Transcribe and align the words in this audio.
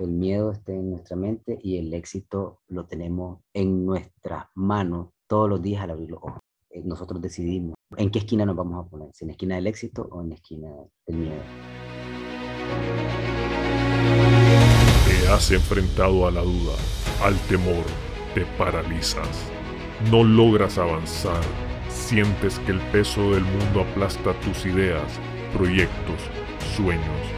el 0.00 0.10
miedo 0.10 0.52
esté 0.52 0.74
en 0.74 0.90
nuestra 0.90 1.16
mente 1.16 1.58
y 1.62 1.78
el 1.78 1.92
éxito 1.94 2.60
lo 2.68 2.86
tenemos 2.86 3.40
en 3.52 3.84
nuestras 3.84 4.46
manos 4.54 5.08
todos 5.26 5.48
los 5.48 5.62
días 5.62 5.82
al 5.82 5.90
abrir 5.90 6.10
los 6.10 6.20
ojos. 6.22 6.40
Eh, 6.70 6.82
nosotros 6.84 7.20
decidimos 7.20 7.74
en 7.96 8.10
qué 8.10 8.18
esquina 8.18 8.44
nos 8.44 8.56
vamos 8.56 8.84
a 8.84 8.88
poner, 8.88 9.10
si 9.12 9.24
en 9.24 9.28
la 9.28 9.32
esquina 9.32 9.54
del 9.56 9.66
éxito 9.66 10.08
o 10.10 10.20
en 10.22 10.28
la 10.30 10.34
esquina 10.34 10.68
del 11.06 11.16
miedo. 11.16 11.42
Te 15.06 15.28
has 15.28 15.50
enfrentado 15.50 16.26
a 16.26 16.30
la 16.30 16.42
duda, 16.42 16.74
al 17.22 17.36
temor, 17.48 17.84
te 18.34 18.44
paralizas, 18.58 19.50
no 20.10 20.22
logras 20.22 20.78
avanzar, 20.78 21.42
sientes 21.88 22.58
que 22.60 22.72
el 22.72 22.80
peso 22.92 23.32
del 23.32 23.44
mundo 23.44 23.80
aplasta 23.80 24.38
tus 24.40 24.66
ideas, 24.66 25.18
proyectos, 25.54 26.20
sueños, 26.76 27.37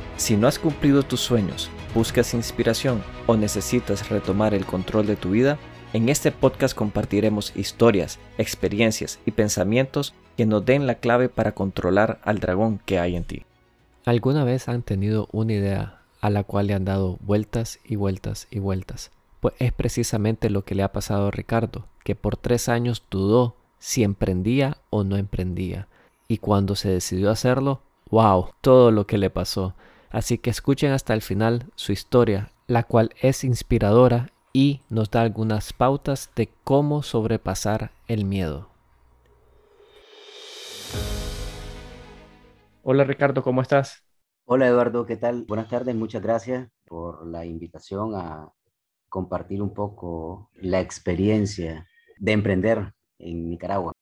Si 0.21 0.37
no 0.37 0.47
has 0.47 0.59
cumplido 0.59 1.01
tus 1.01 1.19
sueños, 1.19 1.71
buscas 1.95 2.35
inspiración 2.35 3.01
o 3.25 3.35
necesitas 3.35 4.07
retomar 4.07 4.53
el 4.53 4.67
control 4.67 5.07
de 5.07 5.15
tu 5.15 5.31
vida, 5.31 5.57
en 5.93 6.09
este 6.09 6.31
podcast 6.31 6.75
compartiremos 6.75 7.55
historias, 7.55 8.19
experiencias 8.37 9.19
y 9.25 9.31
pensamientos 9.31 10.13
que 10.37 10.45
nos 10.45 10.63
den 10.63 10.85
la 10.85 10.99
clave 10.99 11.27
para 11.27 11.53
controlar 11.53 12.21
al 12.23 12.37
dragón 12.37 12.79
que 12.85 12.99
hay 12.99 13.15
en 13.15 13.23
ti. 13.23 13.45
¿Alguna 14.05 14.43
vez 14.43 14.69
han 14.69 14.83
tenido 14.83 15.27
una 15.31 15.53
idea 15.53 16.01
a 16.21 16.29
la 16.29 16.43
cual 16.43 16.67
le 16.67 16.75
han 16.75 16.85
dado 16.85 17.17
vueltas 17.21 17.79
y 17.83 17.95
vueltas 17.95 18.47
y 18.51 18.59
vueltas? 18.59 19.09
Pues 19.39 19.55
es 19.57 19.73
precisamente 19.73 20.51
lo 20.51 20.65
que 20.65 20.75
le 20.75 20.83
ha 20.83 20.91
pasado 20.91 21.29
a 21.29 21.31
Ricardo, 21.31 21.87
que 22.03 22.13
por 22.13 22.37
tres 22.37 22.69
años 22.69 23.03
dudó 23.09 23.55
si 23.79 24.03
emprendía 24.03 24.77
o 24.91 25.03
no 25.03 25.17
emprendía. 25.17 25.87
Y 26.27 26.37
cuando 26.37 26.75
se 26.75 26.89
decidió 26.89 27.31
hacerlo, 27.31 27.81
wow, 28.11 28.49
todo 28.61 28.91
lo 28.91 29.07
que 29.07 29.17
le 29.17 29.31
pasó. 29.31 29.73
Así 30.11 30.37
que 30.37 30.49
escuchen 30.49 30.91
hasta 30.91 31.13
el 31.13 31.21
final 31.21 31.71
su 31.75 31.93
historia, 31.93 32.51
la 32.67 32.83
cual 32.83 33.11
es 33.21 33.43
inspiradora 33.43 34.29
y 34.53 34.81
nos 34.89 35.09
da 35.09 35.21
algunas 35.21 35.71
pautas 35.71 36.31
de 36.35 36.49
cómo 36.65 37.01
sobrepasar 37.01 37.91
el 38.07 38.25
miedo. 38.25 38.69
Hola 42.83 43.05
Ricardo, 43.05 43.41
¿cómo 43.41 43.61
estás? 43.61 44.03
Hola 44.45 44.67
Eduardo, 44.67 45.05
¿qué 45.05 45.15
tal? 45.15 45.45
Buenas 45.47 45.69
tardes, 45.69 45.95
muchas 45.95 46.21
gracias 46.21 46.67
por 46.85 47.25
la 47.25 47.45
invitación 47.45 48.13
a 48.15 48.51
compartir 49.07 49.61
un 49.61 49.73
poco 49.73 50.49
la 50.55 50.81
experiencia 50.81 51.87
de 52.17 52.31
emprender 52.33 52.93
en 53.19 53.49
Nicaragua. 53.49 53.93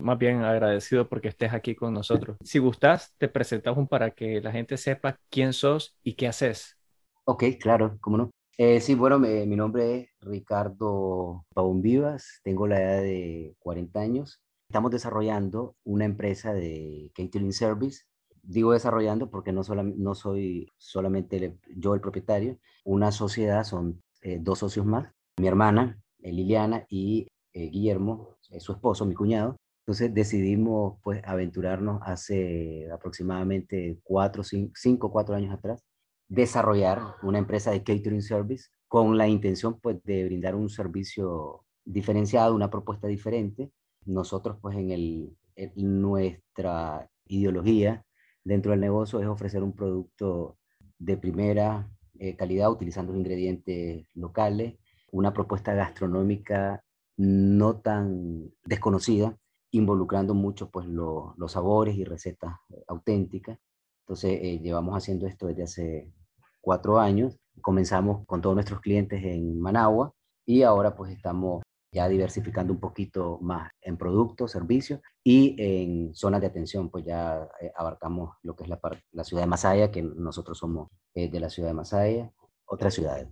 Más 0.00 0.16
bien 0.16 0.42
agradecido 0.42 1.08
porque 1.08 1.28
estés 1.28 1.52
aquí 1.52 1.74
con 1.74 1.92
nosotros. 1.92 2.36
Si 2.44 2.60
gustas, 2.60 3.14
te 3.18 3.28
presentamos 3.28 3.88
para 3.88 4.12
que 4.12 4.40
la 4.40 4.52
gente 4.52 4.76
sepa 4.76 5.18
quién 5.28 5.52
sos 5.52 5.96
y 6.04 6.14
qué 6.14 6.28
haces. 6.28 6.76
Ok, 7.24 7.44
claro, 7.60 7.98
cómo 8.00 8.16
no. 8.16 8.30
Eh, 8.56 8.80
sí, 8.80 8.94
bueno, 8.94 9.18
mi 9.18 9.56
nombre 9.56 9.96
es 9.96 10.08
Ricardo 10.20 11.44
Pavón 11.54 11.82
Vivas, 11.82 12.40
tengo 12.42 12.66
la 12.66 12.80
edad 12.80 13.02
de 13.02 13.54
40 13.58 14.00
años. 14.00 14.40
Estamos 14.68 14.90
desarrollando 14.90 15.76
una 15.84 16.04
empresa 16.04 16.52
de 16.52 17.10
catering 17.14 17.52
service. 17.52 18.04
Digo 18.42 18.72
desarrollando 18.72 19.30
porque 19.30 19.52
no, 19.52 19.62
no 19.62 20.14
soy 20.14 20.68
solamente 20.76 21.56
yo 21.76 21.94
el 21.94 22.00
propietario. 22.00 22.58
Una 22.84 23.12
sociedad 23.12 23.64
son 23.64 24.02
eh, 24.22 24.38
dos 24.40 24.60
socios 24.60 24.86
más, 24.86 25.12
mi 25.38 25.48
hermana 25.48 26.00
eh, 26.20 26.32
Liliana 26.32 26.86
y 26.88 27.28
Guillermo, 27.52 28.36
su 28.40 28.72
esposo, 28.72 29.04
mi 29.04 29.14
cuñado. 29.14 29.56
Entonces 29.88 30.12
decidimos 30.12 30.98
pues 31.02 31.22
aventurarnos 31.24 32.02
hace 32.04 32.90
aproximadamente 32.92 33.98
cuatro, 34.02 34.42
cinco, 34.44 35.10
cuatro 35.10 35.34
años 35.34 35.54
atrás, 35.54 35.82
desarrollar 36.28 37.14
una 37.22 37.38
empresa 37.38 37.70
de 37.70 37.82
catering 37.82 38.20
service 38.20 38.68
con 38.86 39.16
la 39.16 39.28
intención 39.28 39.80
pues 39.80 39.96
de 40.04 40.26
brindar 40.26 40.56
un 40.56 40.68
servicio 40.68 41.64
diferenciado, 41.86 42.54
una 42.54 42.68
propuesta 42.68 43.08
diferente. 43.08 43.72
Nosotros 44.04 44.58
pues 44.60 44.76
en, 44.76 44.90
el, 44.90 45.38
nuestra 45.74 47.08
ideología 47.24 48.04
dentro 48.44 48.72
del 48.72 48.80
negocio 48.80 49.22
es 49.22 49.26
ofrecer 49.26 49.62
un 49.62 49.72
producto 49.72 50.58
de 50.98 51.16
primera 51.16 51.90
eh, 52.18 52.36
calidad 52.36 52.70
utilizando 52.70 53.16
ingredientes 53.16 54.06
locales, 54.12 54.74
una 55.12 55.32
propuesta 55.32 55.72
gastronómica 55.72 56.84
no 57.16 57.80
tan 57.80 58.50
desconocida 58.66 59.38
involucrando 59.70 60.34
mucho 60.34 60.70
pues 60.70 60.86
los 60.86 61.52
sabores 61.52 61.96
y 61.96 62.04
recetas 62.04 62.56
eh, 62.70 62.82
auténticas. 62.88 63.58
Entonces 64.06 64.38
eh, 64.42 64.58
llevamos 64.60 64.96
haciendo 64.96 65.26
esto 65.26 65.46
desde 65.46 65.64
hace 65.64 66.12
cuatro 66.60 66.98
años. 66.98 67.38
Comenzamos 67.60 68.24
con 68.26 68.40
todos 68.40 68.54
nuestros 68.54 68.80
clientes 68.80 69.22
en 69.22 69.60
Managua 69.60 70.12
y 70.46 70.62
ahora 70.62 70.96
pues 70.96 71.12
estamos 71.12 71.62
ya 71.92 72.08
diversificando 72.08 72.72
un 72.72 72.80
poquito 72.80 73.38
más 73.40 73.70
en 73.80 73.96
productos, 73.96 74.52
servicios 74.52 75.00
y 75.24 75.56
en 75.58 76.14
zonas 76.14 76.40
de 76.42 76.46
atención, 76.46 76.90
pues 76.90 77.04
ya 77.04 77.48
eh, 77.60 77.72
abarcamos 77.76 78.36
lo 78.42 78.54
que 78.54 78.64
es 78.64 78.68
la, 78.68 78.78
la 79.12 79.24
ciudad 79.24 79.42
de 79.42 79.48
Masaya, 79.48 79.90
que 79.90 80.02
nosotros 80.02 80.58
somos 80.58 80.88
de 81.14 81.40
la 81.40 81.50
ciudad 81.50 81.70
de 81.70 81.74
Masaya, 81.74 82.30
otras 82.66 82.94
ciudades. 82.94 83.28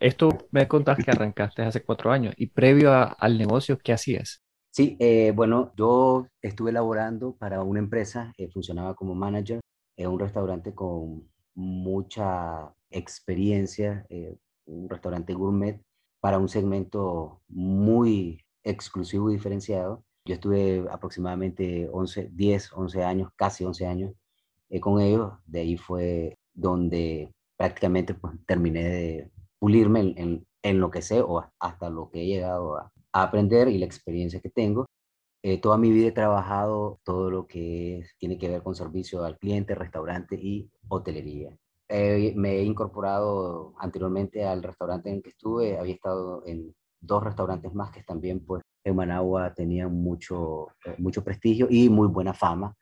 Esto 0.00 0.30
me 0.50 0.66
contaste 0.68 1.04
que 1.04 1.10
arrancaste 1.10 1.62
hace 1.62 1.82
cuatro 1.82 2.10
años 2.10 2.34
y 2.36 2.46
previo 2.46 2.92
al 2.92 3.38
negocio, 3.38 3.78
¿qué 3.78 3.92
hacías? 3.92 4.42
Sí, 4.70 4.96
eh, 5.00 5.32
bueno, 5.34 5.72
yo 5.76 6.26
estuve 6.42 6.72
laborando 6.72 7.34
para 7.36 7.62
una 7.62 7.80
empresa, 7.80 8.32
eh, 8.38 8.48
funcionaba 8.48 8.94
como 8.94 9.14
manager 9.14 9.60
en 9.96 10.08
un 10.10 10.20
restaurante 10.20 10.74
con 10.74 11.28
mucha 11.54 12.72
experiencia, 12.90 14.06
eh, 14.08 14.36
un 14.66 14.88
restaurante 14.88 15.34
gourmet 15.34 15.80
para 16.20 16.38
un 16.38 16.48
segmento 16.48 17.42
muy 17.48 18.40
exclusivo 18.62 19.30
y 19.30 19.34
diferenciado. 19.34 20.04
Yo 20.24 20.34
estuve 20.34 20.86
aproximadamente 20.90 21.88
11, 21.90 22.30
10, 22.32 22.72
11 22.74 23.04
años, 23.04 23.30
casi 23.36 23.64
11 23.64 23.86
años 23.86 24.12
con 24.80 25.00
ellos. 25.00 25.32
De 25.46 25.60
ahí 25.60 25.76
fue 25.76 26.36
donde 26.54 27.32
prácticamente 27.56 28.14
pues, 28.14 28.34
terminé 28.46 28.84
de 28.84 29.30
pulirme 29.58 30.00
en, 30.16 30.46
en, 30.62 30.80
lo 30.80 30.90
que 30.90 31.02
sé 31.02 31.20
o 31.22 31.44
hasta 31.58 31.90
lo 31.90 32.10
que 32.10 32.22
he 32.22 32.26
llegado 32.26 32.76
a, 32.76 32.92
aprender 33.12 33.68
y 33.68 33.78
la 33.78 33.86
experiencia 33.86 34.40
que 34.40 34.50
tengo. 34.50 34.86
Eh, 35.42 35.60
toda 35.60 35.78
mi 35.78 35.90
vida 35.90 36.08
he 36.08 36.12
trabajado 36.12 37.00
todo 37.04 37.30
lo 37.30 37.46
que 37.46 38.04
tiene 38.18 38.38
que 38.38 38.48
ver 38.48 38.62
con 38.62 38.74
servicio 38.74 39.24
al 39.24 39.38
cliente, 39.38 39.74
restaurante 39.74 40.36
y 40.36 40.70
hotelería. 40.88 41.56
me 41.88 42.56
he 42.58 42.62
incorporado 42.64 43.74
anteriormente 43.78 44.44
al 44.44 44.62
restaurante 44.62 45.08
en 45.10 45.16
el 45.16 45.22
que 45.22 45.30
estuve, 45.30 45.78
había 45.78 45.94
estado 45.94 46.42
en 46.46 46.74
dos 47.00 47.22
restaurantes 47.22 47.72
más 47.74 47.90
que 47.90 48.02
también 48.02 48.44
pues 48.44 48.62
en 48.84 48.96
Managua 48.96 49.54
tenían 49.54 49.92
mucho, 49.94 50.68
eh, 50.84 50.94
mucho 50.98 51.22
prestigio 51.22 51.68
y 51.70 51.88
muy 51.88 52.08
buena 52.08 52.34
fama 52.34 52.74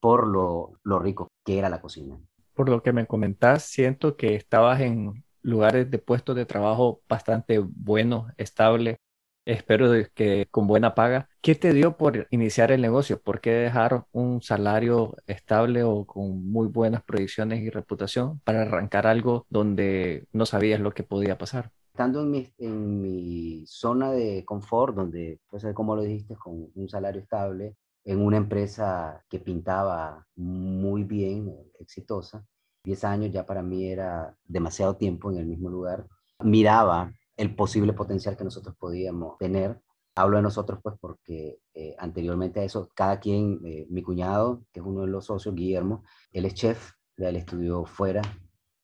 por 0.00 0.26
lo, 0.26 0.78
lo 0.82 0.98
rico 0.98 1.28
que 1.44 1.58
era 1.58 1.68
la 1.68 1.80
cocina. 1.80 2.18
Por 2.54 2.68
lo 2.68 2.82
que 2.82 2.92
me 2.92 3.06
comentás, 3.06 3.64
siento 3.64 4.16
que 4.16 4.34
estabas 4.34 4.80
en 4.80 5.24
lugares 5.42 5.90
de 5.90 5.98
puestos 5.98 6.36
de 6.36 6.46
trabajo 6.46 7.00
bastante 7.08 7.58
buenos, 7.58 8.30
estables, 8.36 8.96
espero 9.44 9.92
que 10.14 10.46
con 10.50 10.66
buena 10.66 10.94
paga. 10.94 11.28
¿Qué 11.40 11.54
te 11.54 11.72
dio 11.72 11.96
por 11.96 12.26
iniciar 12.30 12.72
el 12.72 12.80
negocio? 12.80 13.20
¿Por 13.20 13.40
qué 13.40 13.50
dejar 13.50 14.04
un 14.12 14.42
salario 14.42 15.14
estable 15.26 15.82
o 15.82 16.04
con 16.04 16.50
muy 16.50 16.68
buenas 16.68 17.02
proyecciones 17.02 17.60
y 17.60 17.70
reputación 17.70 18.40
para 18.44 18.62
arrancar 18.62 19.06
algo 19.06 19.46
donde 19.50 20.26
no 20.32 20.46
sabías 20.46 20.80
lo 20.80 20.92
que 20.92 21.02
podía 21.02 21.38
pasar? 21.38 21.70
Estando 21.92 22.22
en 22.22 22.30
mi, 22.30 22.48
en 22.58 23.00
mi 23.00 23.64
zona 23.66 24.10
de 24.10 24.44
confort, 24.44 24.96
donde, 24.96 25.38
pues, 25.48 25.64
como 25.74 25.94
lo 25.94 26.02
dijiste, 26.02 26.34
con 26.34 26.68
un 26.74 26.88
salario 26.88 27.20
estable, 27.20 27.76
en 28.04 28.20
una 28.20 28.36
empresa 28.36 29.24
que 29.28 29.38
pintaba 29.38 30.26
muy 30.34 31.04
bien, 31.04 31.54
exitosa, 31.78 32.44
10 32.84 33.04
años 33.04 33.32
ya 33.32 33.46
para 33.46 33.62
mí 33.62 33.86
era 33.86 34.36
demasiado 34.44 34.96
tiempo 34.96 35.30
en 35.30 35.38
el 35.38 35.46
mismo 35.46 35.70
lugar. 35.70 36.06
Miraba 36.40 37.12
el 37.36 37.54
posible 37.54 37.92
potencial 37.92 38.36
que 38.36 38.44
nosotros 38.44 38.76
podíamos 38.78 39.38
tener. 39.38 39.80
Hablo 40.16 40.36
de 40.36 40.42
nosotros 40.44 40.78
pues 40.82 40.94
porque 41.00 41.58
eh, 41.74 41.96
anteriormente 41.98 42.60
a 42.60 42.64
eso, 42.64 42.88
cada 42.94 43.18
quien, 43.18 43.60
eh, 43.64 43.86
mi 43.90 44.02
cuñado, 44.02 44.64
que 44.72 44.80
es 44.80 44.86
uno 44.86 45.02
de 45.02 45.08
los 45.08 45.26
socios, 45.26 45.54
Guillermo, 45.54 46.04
él 46.32 46.44
es 46.44 46.54
chef, 46.54 46.92
él 47.16 47.36
estudió 47.36 47.84
fuera. 47.84 48.22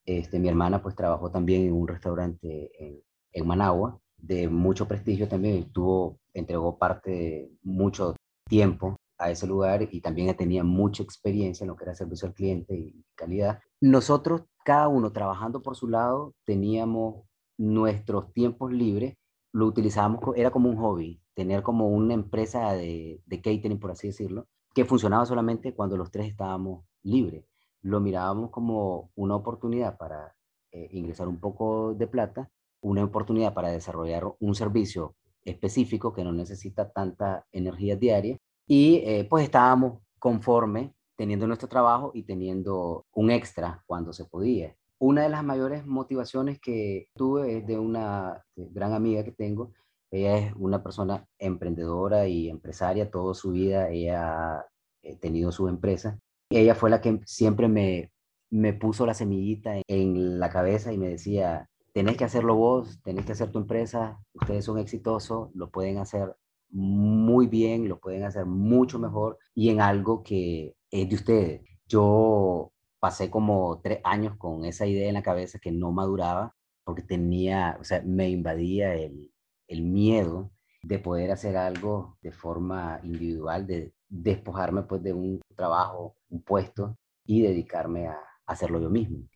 Este, 0.04 0.38
mi 0.40 0.48
hermana 0.48 0.82
pues 0.82 0.96
trabajó 0.96 1.30
también 1.30 1.62
en 1.62 1.72
un 1.72 1.86
restaurante 1.86 2.70
en, 2.78 3.00
en 3.32 3.46
Managua 3.46 4.00
de 4.22 4.48
mucho 4.48 4.86
prestigio 4.86 5.28
también, 5.28 5.70
tuvo, 5.72 6.18
entregó 6.32 6.78
parte 6.78 7.50
mucho 7.62 8.14
tiempo 8.48 8.96
a 9.18 9.30
ese 9.30 9.46
lugar 9.46 9.86
y 9.90 10.00
también 10.00 10.34
tenía 10.36 10.64
mucha 10.64 11.02
experiencia 11.02 11.64
en 11.64 11.68
lo 11.68 11.76
que 11.76 11.84
era 11.84 11.94
servicio 11.94 12.28
al 12.28 12.34
cliente 12.34 12.74
y 12.74 13.04
calidad. 13.14 13.60
Nosotros, 13.80 14.42
cada 14.64 14.88
uno 14.88 15.12
trabajando 15.12 15.62
por 15.62 15.76
su 15.76 15.88
lado, 15.88 16.34
teníamos 16.44 17.24
nuestros 17.60 18.32
tiempos 18.32 18.72
libres, 18.72 19.16
lo 19.52 19.66
utilizábamos, 19.66 20.20
era 20.34 20.50
como 20.50 20.70
un 20.70 20.76
hobby, 20.78 21.20
tener 21.34 21.62
como 21.62 21.88
una 21.88 22.14
empresa 22.14 22.72
de, 22.72 23.20
catering, 23.28 23.78
por 23.78 23.90
así 23.90 24.06
decirlo, 24.08 24.46
que 24.74 24.86
funcionaba 24.86 25.26
solamente 25.26 25.74
cuando 25.74 25.98
los 25.98 26.10
tres 26.10 26.28
estábamos 26.28 26.86
libres. 27.02 27.44
Lo 27.82 28.00
mirábamos 28.00 28.50
como 28.50 29.10
una 29.14 29.36
oportunidad 29.36 29.98
para 29.98 30.34
eh, 30.72 30.88
ingresar 30.92 31.28
un 31.28 31.38
poco 31.38 31.94
de 31.94 32.06
plata, 32.06 32.50
una 32.80 33.04
oportunidad 33.04 33.52
para 33.52 33.68
desarrollar 33.68 34.24
un 34.38 34.54
servicio 34.54 35.16
específico 35.44 36.14
que 36.14 36.24
no 36.24 36.32
necesita 36.32 36.90
tanta 36.90 37.46
energía 37.52 37.96
diaria 37.96 38.38
y 38.66 39.02
eh, 39.04 39.26
pues 39.28 39.44
estábamos 39.44 40.00
conforme 40.18 40.94
teniendo 41.14 41.46
nuestro 41.46 41.68
trabajo 41.68 42.12
y 42.14 42.22
teniendo 42.22 43.04
un 43.12 43.30
extra 43.30 43.82
cuando 43.86 44.14
se 44.14 44.24
podía. 44.24 44.74
Una 45.00 45.22
de 45.22 45.30
las 45.30 45.42
mayores 45.42 45.86
motivaciones 45.86 46.60
que 46.60 47.08
tuve 47.14 47.56
es 47.56 47.66
de 47.66 47.78
una 47.78 48.44
gran 48.54 48.92
amiga 48.92 49.24
que 49.24 49.32
tengo. 49.32 49.72
Ella 50.10 50.36
es 50.36 50.52
una 50.56 50.82
persona 50.82 51.26
emprendedora 51.38 52.28
y 52.28 52.50
empresaria. 52.50 53.10
Toda 53.10 53.32
su 53.32 53.52
vida 53.52 53.88
ella 53.88 54.58
ha 54.58 54.66
eh, 55.02 55.16
tenido 55.16 55.52
su 55.52 55.68
empresa. 55.68 56.18
Ella 56.50 56.74
fue 56.74 56.90
la 56.90 57.00
que 57.00 57.18
siempre 57.24 57.66
me, 57.66 58.12
me 58.50 58.74
puso 58.74 59.06
la 59.06 59.14
semillita 59.14 59.80
en 59.88 60.38
la 60.38 60.50
cabeza 60.50 60.92
y 60.92 60.98
me 60.98 61.08
decía, 61.08 61.70
tenés 61.94 62.18
que 62.18 62.24
hacerlo 62.24 62.56
vos, 62.56 63.00
tenés 63.02 63.24
que 63.24 63.32
hacer 63.32 63.50
tu 63.50 63.58
empresa, 63.58 64.18
ustedes 64.34 64.66
son 64.66 64.78
exitosos, 64.78 65.48
lo 65.54 65.70
pueden 65.70 65.96
hacer 65.96 66.36
muy 66.68 67.46
bien, 67.46 67.88
lo 67.88 67.98
pueden 68.00 68.24
hacer 68.24 68.44
mucho 68.44 68.98
mejor 68.98 69.38
y 69.54 69.70
en 69.70 69.80
algo 69.80 70.22
que 70.22 70.74
es 70.90 71.08
de 71.08 71.14
ustedes. 71.14 71.62
Yo 71.86 72.70
pasé 73.00 73.30
como 73.30 73.80
tres 73.82 74.00
años 74.04 74.36
con 74.36 74.64
esa 74.64 74.86
idea 74.86 75.08
en 75.08 75.14
la 75.14 75.22
cabeza 75.22 75.58
que 75.58 75.72
no 75.72 75.90
maduraba 75.92 76.54
porque 76.84 77.02
tenía, 77.02 77.76
o 77.80 77.84
sea, 77.84 78.02
me 78.04 78.28
invadía 78.28 78.94
el, 78.94 79.32
el 79.68 79.82
miedo 79.82 80.50
de 80.82 80.98
poder 80.98 81.30
hacer 81.30 81.56
algo 81.56 82.18
de 82.22 82.32
forma 82.32 83.00
individual, 83.02 83.66
de 83.66 83.92
despojarme 84.08 84.82
pues 84.82 85.02
de 85.02 85.12
un 85.12 85.40
trabajo, 85.56 86.16
un 86.28 86.42
puesto 86.42 86.96
y 87.24 87.42
dedicarme 87.42 88.08
a 88.08 88.18
hacerlo 88.46 88.80
yo 88.80 88.90
mismo. 88.90 89.28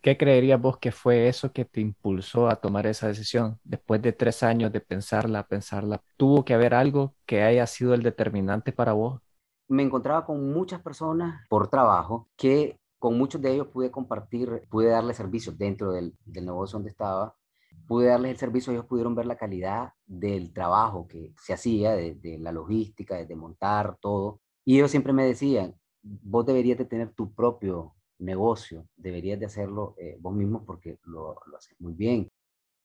¿Qué 0.00 0.16
creerías 0.16 0.60
vos 0.60 0.78
que 0.78 0.90
fue 0.90 1.28
eso 1.28 1.52
que 1.52 1.64
te 1.64 1.80
impulsó 1.80 2.48
a 2.48 2.56
tomar 2.56 2.86
esa 2.86 3.06
decisión? 3.06 3.58
Después 3.62 4.02
de 4.02 4.12
tres 4.12 4.42
años 4.42 4.72
de 4.72 4.80
pensarla, 4.80 5.46
pensarla, 5.46 6.02
¿tuvo 6.16 6.44
que 6.44 6.54
haber 6.54 6.74
algo 6.74 7.14
que 7.24 7.42
haya 7.42 7.66
sido 7.68 7.94
el 7.94 8.02
determinante 8.02 8.72
para 8.72 8.94
vos? 8.94 9.20
Me 9.68 9.84
encontraba 9.84 10.26
con 10.26 10.52
muchas 10.52 10.82
personas 10.82 11.46
por 11.48 11.68
trabajo 11.68 12.28
que 12.36 12.80
con 13.02 13.18
muchos 13.18 13.42
de 13.42 13.52
ellos 13.52 13.66
pude 13.66 13.90
compartir, 13.90 14.62
pude 14.70 14.86
darle 14.86 15.12
servicio 15.12 15.50
dentro 15.50 15.90
del, 15.90 16.14
del 16.24 16.46
negocio 16.46 16.76
donde 16.76 16.90
estaba, 16.90 17.34
pude 17.88 18.06
darles 18.06 18.30
el 18.30 18.36
servicio, 18.36 18.72
ellos 18.72 18.84
pudieron 18.84 19.16
ver 19.16 19.26
la 19.26 19.34
calidad 19.34 19.92
del 20.06 20.52
trabajo 20.52 21.08
que 21.08 21.34
se 21.36 21.52
hacía, 21.52 21.96
de, 21.96 22.38
la 22.38 22.52
logística, 22.52 23.16
de 23.16 23.34
montar 23.34 23.98
todo. 24.00 24.40
Y 24.64 24.76
ellos 24.76 24.92
siempre 24.92 25.12
me 25.12 25.26
decían, 25.26 25.74
vos 26.00 26.46
deberías 26.46 26.78
de 26.78 26.84
tener 26.84 27.12
tu 27.12 27.34
propio 27.34 27.96
negocio, 28.20 28.86
deberías 28.94 29.40
de 29.40 29.46
hacerlo 29.46 29.96
eh, 29.98 30.16
vos 30.20 30.32
mismo 30.32 30.64
porque 30.64 31.00
lo, 31.02 31.40
lo 31.46 31.56
haces 31.56 31.74
muy 31.80 31.94
bien. 31.94 32.30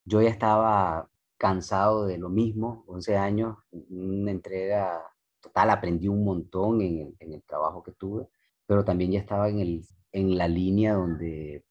Yo 0.03 0.19
ya 0.19 0.29
estaba 0.29 1.07
cansado 1.37 2.07
de 2.07 2.17
lo 2.17 2.29
mismo, 2.29 2.85
11 2.87 3.17
años, 3.17 3.57
una 3.71 4.31
entrega 4.31 4.99
total, 5.39 5.69
aprendí 5.69 6.07
un 6.07 6.25
montón 6.25 6.81
en 6.81 7.01
el, 7.01 7.15
en 7.19 7.33
el 7.33 7.43
trabajo 7.43 7.83
que 7.83 7.91
tuve, 7.91 8.27
pero 8.65 8.83
también 8.83 9.11
ya 9.11 9.19
estaba 9.19 9.47
en, 9.49 9.59
el, 9.59 9.85
en 10.17 10.37
la 10.37 10.47
línea 10.47 10.95
donde 10.95 11.63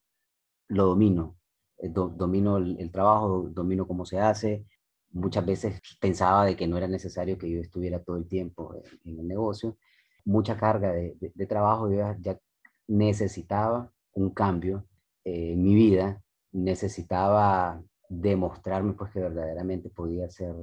lo 0.68 0.86
domino, 0.86 1.36
eh, 1.78 1.88
domino 1.90 2.58
el, 2.58 2.90
trabajo, 2.92 3.48
domino 3.50 3.86
cómo 3.88 4.06
se 4.06 4.20
hace. 4.20 4.66
Muchas 5.10 5.44
veces 5.44 5.80
pensaba 6.00 6.46
de 6.46 6.56
que 6.56 6.68
no 6.68 6.76
era 6.76 6.86
necesario 6.88 7.38
que 7.38 7.50
yo 7.50 7.60
estuviera 7.60 8.02
todo 8.02 8.16
el 8.16 8.28
tiempo 8.28 8.74
en, 9.04 9.18
el 9.18 9.26
negocio. 9.26 9.78
Mucha 10.24 10.56
carga 10.56 10.92
de, 10.92 11.46
trabajo, 11.48 11.90
yo 11.90 12.14
ya, 12.20 12.38
necesitaba 12.88 13.92
un 14.12 14.30
cambio 14.30 14.86
en 15.24 15.62
mi 15.62 15.74
vida, 15.74 16.22
necesitaba 16.52 17.82
demostrarme 18.08 18.92
pues 18.92 19.10
que 19.10 19.20
verdaderamente 19.20 19.90
podía 19.90 20.26
hacer 20.26 20.54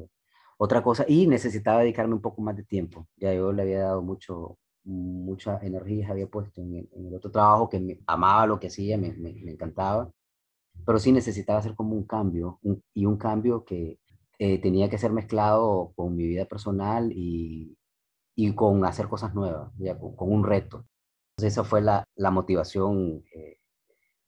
otra 0.57 0.81
cosa 0.81 1.06
y 1.07 1.27
necesitaba 1.27 1.81
dedicarme 1.81 2.15
un 2.15 2.21
poco 2.21 2.41
más 2.41 2.56
de 2.56 2.63
tiempo. 2.63 3.07
Ya 3.18 3.33
yo 3.33 3.51
le 3.51 3.63
había 3.63 3.80
dado 3.81 4.01
mucho, 4.01 4.57
mucha 4.85 5.59
energía, 5.62 6.09
había 6.09 6.27
puesto 6.27 6.62
en 6.62 6.88
en 6.91 7.07
el 7.07 7.15
otro 7.15 7.31
trabajo 7.31 7.69
que 7.69 7.80
me, 7.80 8.00
amaba 8.07 8.47
lo 8.47 8.59
que 8.59 8.68
hacía, 8.68 8.97
me, 8.97 9.13
me, 9.13 9.33
me, 9.33 9.51
encantaba, 9.51 10.12
pero 10.85 11.00
sí 11.00 11.12
necesitaba 11.12 11.59
hacer 11.59 11.75
como 11.75 11.95
un 11.95 12.06
cambio 12.06 12.59
un, 12.63 12.83
y 12.94 13.06
un 13.06 13.18
cambio 13.18 13.63
que 13.65 14.00
eh, 14.39 14.59
tenía 14.59 14.89
que 14.89 14.97
ser 14.97 15.12
mezclado 15.13 15.94
con 15.95 16.15
mi 16.15 16.27
vida 16.27 16.45
personal 16.45 17.12
y, 17.13 17.77
y 18.35 18.53
con 18.56 18.85
hacer 18.85 19.07
cosas 19.07 19.33
nuevas, 19.35 19.71
ya, 19.77 19.97
con, 19.97 20.15
con 20.15 20.31
un 20.31 20.44
reto. 20.45 20.85
Entonces 21.38 21.53
esa 21.53 21.63
fue 21.63 21.81
la, 21.81 22.03
la 22.15 22.31
motivación 22.31 23.24
eh, 23.33 23.59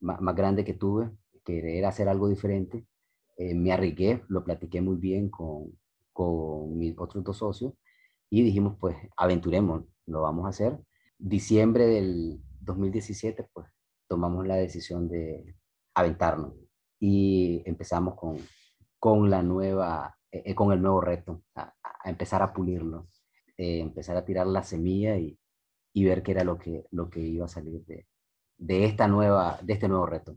más, 0.01 0.21
más, 0.21 0.35
grande 0.35 0.65
que 0.65 0.73
tuve, 0.73 1.11
querer 1.43 1.85
hacer 1.85 2.09
algo 2.09 2.29
diferente. 2.29 2.85
Eh, 3.37 3.55
me 3.55 3.71
arriesgué, 3.73 4.23
lo 4.29 4.43
platiqué 4.43 4.81
muy 4.81 4.97
bien 4.97 5.29
con, 5.29 5.77
con 6.13 6.77
mis 6.77 6.95
otros 6.97 7.23
dos 7.23 7.37
socios 7.37 7.73
y 8.29 8.43
dijimos, 8.43 8.77
pues, 8.79 8.95
aventuremos, 9.17 9.83
lo 10.07 10.21
vamos 10.21 10.45
a 10.45 10.49
hacer. 10.49 10.79
Diciembre 11.17 11.85
del 11.87 12.39
2017, 12.61 13.49
pues, 13.53 13.67
tomamos 14.07 14.45
la 14.45 14.55
decisión 14.55 15.07
de 15.07 15.55
aventarnos 15.93 16.53
y 16.99 17.63
empezamos 17.65 18.15
con, 18.15 18.37
con 18.99 19.29
la 19.29 19.41
nueva, 19.41 20.17
eh, 20.31 20.55
con 20.55 20.71
el 20.71 20.81
nuevo 20.81 21.01
reto, 21.01 21.43
a, 21.55 21.73
a 21.81 22.09
empezar 22.09 22.41
a 22.41 22.53
pulirlo, 22.53 23.07
eh, 23.57 23.79
empezar 23.79 24.17
a 24.17 24.25
tirar 24.25 24.47
la 24.47 24.63
semilla 24.63 25.17
y, 25.17 25.39
y 25.93 26.03
ver 26.03 26.23
qué 26.23 26.31
era 26.31 26.43
lo 26.43 26.57
que, 26.57 26.85
lo 26.91 27.09
que 27.09 27.21
iba 27.21 27.45
a 27.45 27.49
salir 27.49 27.85
de, 27.85 28.05
de, 28.57 28.83
esta 28.85 29.07
nueva, 29.07 29.57
de 29.61 29.73
este 29.73 29.87
nuevo 29.87 30.05
reto. 30.05 30.35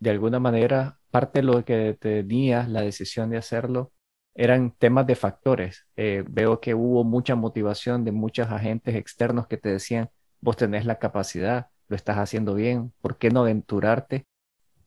De 0.00 0.10
alguna 0.10 0.40
manera, 0.40 0.98
parte 1.10 1.38
de 1.38 1.44
lo 1.44 1.64
que 1.64 1.96
tenías 1.98 2.68
la 2.68 2.82
decisión 2.82 3.30
de 3.30 3.36
hacerlo 3.36 3.92
eran 4.36 4.70
temas 4.72 5.06
de 5.06 5.16
factores. 5.16 5.86
Eh, 5.96 6.24
veo 6.28 6.60
que 6.60 6.74
hubo 6.74 7.04
mucha 7.04 7.34
motivación 7.34 8.04
de 8.04 8.12
muchos 8.12 8.48
agentes 8.50 8.94
externos 8.94 9.46
que 9.46 9.56
te 9.56 9.70
decían, 9.70 10.10
vos 10.40 10.56
tenés 10.56 10.84
la 10.84 10.98
capacidad, 10.98 11.68
lo 11.88 11.96
estás 11.96 12.18
haciendo 12.18 12.54
bien, 12.54 12.92
¿por 13.00 13.16
qué 13.16 13.30
no 13.30 13.40
aventurarte? 13.40 14.26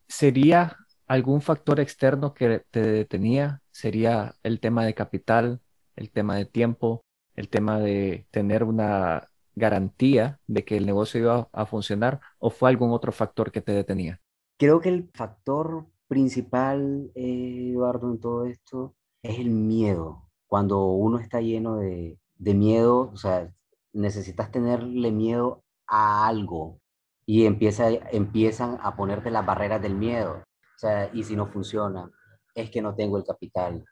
¿Sería 0.07 0.77
algún 1.07 1.41
factor 1.41 1.79
externo 1.79 2.33
que 2.33 2.63
te 2.69 2.81
detenía? 2.81 3.61
¿Sería 3.71 4.35
el 4.43 4.59
tema 4.59 4.85
de 4.85 4.93
capital, 4.93 5.61
el 5.95 6.11
tema 6.11 6.35
de 6.35 6.45
tiempo, 6.45 7.03
el 7.35 7.49
tema 7.49 7.79
de 7.79 8.27
tener 8.31 8.63
una 8.63 9.27
garantía 9.55 10.39
de 10.47 10.63
que 10.63 10.77
el 10.77 10.85
negocio 10.85 11.21
iba 11.21 11.49
a 11.51 11.65
funcionar 11.65 12.19
o 12.37 12.49
fue 12.49 12.69
algún 12.69 12.91
otro 12.91 13.11
factor 13.11 13.51
que 13.51 13.61
te 13.61 13.71
detenía? 13.71 14.21
Creo 14.57 14.79
que 14.79 14.89
el 14.89 15.09
factor 15.13 15.87
principal, 16.07 17.11
eh, 17.15 17.71
Eduardo, 17.71 18.11
en 18.11 18.19
todo 18.19 18.45
esto 18.45 18.95
es 19.23 19.39
el 19.39 19.49
miedo. 19.49 20.29
Cuando 20.47 20.85
uno 20.87 21.19
está 21.19 21.41
lleno 21.41 21.77
de, 21.77 22.19
de 22.37 22.53
miedo, 22.53 23.11
o 23.13 23.17
sea, 23.17 23.51
necesitas 23.93 24.51
tenerle 24.51 25.11
miedo 25.11 25.63
a 25.87 26.27
algo 26.27 26.79
y 27.25 27.45
empieza, 27.45 27.89
empiezan 28.11 28.79
a 28.81 28.95
ponerte 28.95 29.31
las 29.31 29.45
barreras 29.45 29.81
del 29.81 29.95
miedo. 29.95 30.43
O 30.75 30.79
sea, 30.79 31.09
y 31.13 31.23
si 31.23 31.35
no 31.35 31.47
funciona, 31.47 32.09
es 32.55 32.69
que 32.71 32.81
no 32.81 32.95
tengo 32.95 33.17
el 33.17 33.23
capital, 33.23 33.85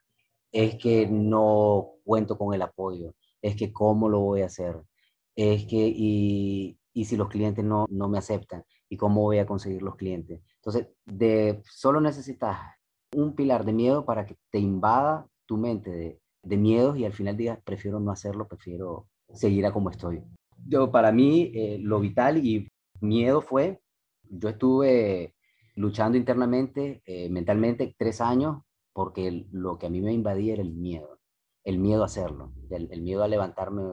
es 0.52 0.76
que 0.76 1.08
no 1.08 1.92
cuento 2.04 2.38
con 2.38 2.54
el 2.54 2.62
apoyo, 2.62 3.14
es 3.42 3.56
que 3.56 3.74
cómo 3.74 4.10
lo 4.10 4.22
voy 4.22 4.42
a 4.42 4.48
hacer, 4.48 4.82
es 5.36 5.66
que, 5.66 5.92
y, 5.94 6.80
y 6.94 7.06
si 7.06 7.18
los 7.18 7.30
clientes 7.30 7.64
no, 7.64 7.86
no 7.90 8.10
me 8.10 8.18
aceptan, 8.18 8.64
¿y 8.90 8.98
cómo 8.98 9.22
voy 9.22 9.40
a 9.40 9.46
conseguir 9.46 9.82
los 9.82 9.96
clientes? 9.96 10.42
Entonces, 10.56 10.88
de, 11.06 11.62
solo 11.66 12.02
necesitas 12.02 12.58
un 13.16 13.36
pilar 13.36 13.66
de 13.66 13.74
miedo 13.74 14.06
para 14.06 14.26
que 14.26 14.36
te 14.52 14.60
invada 14.60 15.28
tu 15.46 15.58
mente 15.58 16.20
de, 16.44 16.58
miedos 16.58 16.98
y 16.98 17.04
al 17.04 17.12
final 17.12 17.36
digas, 17.36 17.60
prefiero 17.66 18.00
no 18.00 18.10
hacerlo, 18.12 18.48
prefiero 18.48 19.08
seguir 19.34 19.66
a 19.66 19.74
como 19.74 19.90
estoy. 19.90 20.24
Yo, 20.66 20.92
para 20.92 21.12
mí, 21.12 21.52
eh, 21.54 21.78
lo 21.82 22.00
vital 22.00 22.38
y 22.38 22.70
miedo 23.02 23.42
fue, 23.42 23.82
yo 24.24 24.48
estuve 24.50 25.36
luchando 25.76 26.18
internamente, 26.18 27.02
eh, 27.06 27.30
mentalmente, 27.30 27.94
tres 27.98 28.22
años, 28.22 28.62
porque 28.94 29.46
lo 29.52 29.78
que 29.78 29.88
a 29.88 29.90
mí 29.90 30.02
me 30.02 30.14
invadía 30.14 30.54
era 30.54 30.62
el 30.62 30.74
miedo, 30.74 31.20
el 31.66 31.80
miedo 31.80 32.04
a 32.04 32.06
hacerlo, 32.06 32.54
el, 32.70 32.88
el 32.92 33.02
miedo 33.02 33.24
a 33.24 33.28
levantarme 33.28 33.84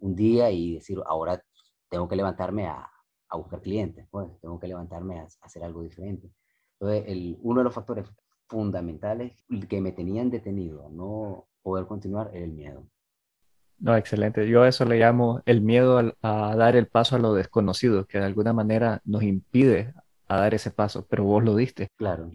un 0.00 0.16
día 0.16 0.50
y 0.50 0.74
decir, 0.74 0.98
ahora 1.06 1.42
tengo 1.88 2.08
que 2.08 2.16
levantarme 2.16 2.66
a, 2.66 2.90
a 3.28 3.36
buscar 3.36 3.60
clientes, 3.60 4.06
pues 4.10 4.28
tengo 4.40 4.58
que 4.58 4.68
levantarme 4.68 5.20
a, 5.20 5.22
a, 5.22 5.28
hacer 5.42 5.62
algo 5.64 5.82
diferente. 5.82 6.30
Entonces, 6.78 7.04
el, 7.06 7.38
uno 7.40 7.60
de 7.60 7.64
los 7.64 7.74
factores 7.74 8.06
fundamentales 8.54 9.32
que 9.68 9.80
me 9.80 9.90
tenían 9.90 10.30
detenido 10.30 10.88
no 10.90 11.48
poder 11.62 11.86
continuar 11.86 12.30
el 12.34 12.52
miedo. 12.52 12.86
No, 13.78 13.96
excelente. 13.96 14.48
Yo 14.48 14.62
a 14.62 14.68
eso 14.68 14.84
le 14.84 14.98
llamo 14.98 15.42
el 15.44 15.60
miedo 15.60 15.98
a, 15.98 16.14
a, 16.22 16.54
dar 16.54 16.76
el 16.76 16.86
paso 16.86 17.16
a 17.16 17.18
lo 17.18 17.34
desconocido, 17.34 18.06
que 18.06 18.18
de 18.18 18.24
alguna 18.24 18.52
manera 18.52 19.02
nos 19.04 19.24
impide 19.24 19.92
a 20.28 20.38
dar 20.38 20.54
ese 20.54 20.70
paso, 20.70 21.04
pero 21.10 21.24
vos 21.24 21.42
lo 21.42 21.56
diste. 21.56 21.88
Claro. 21.96 22.30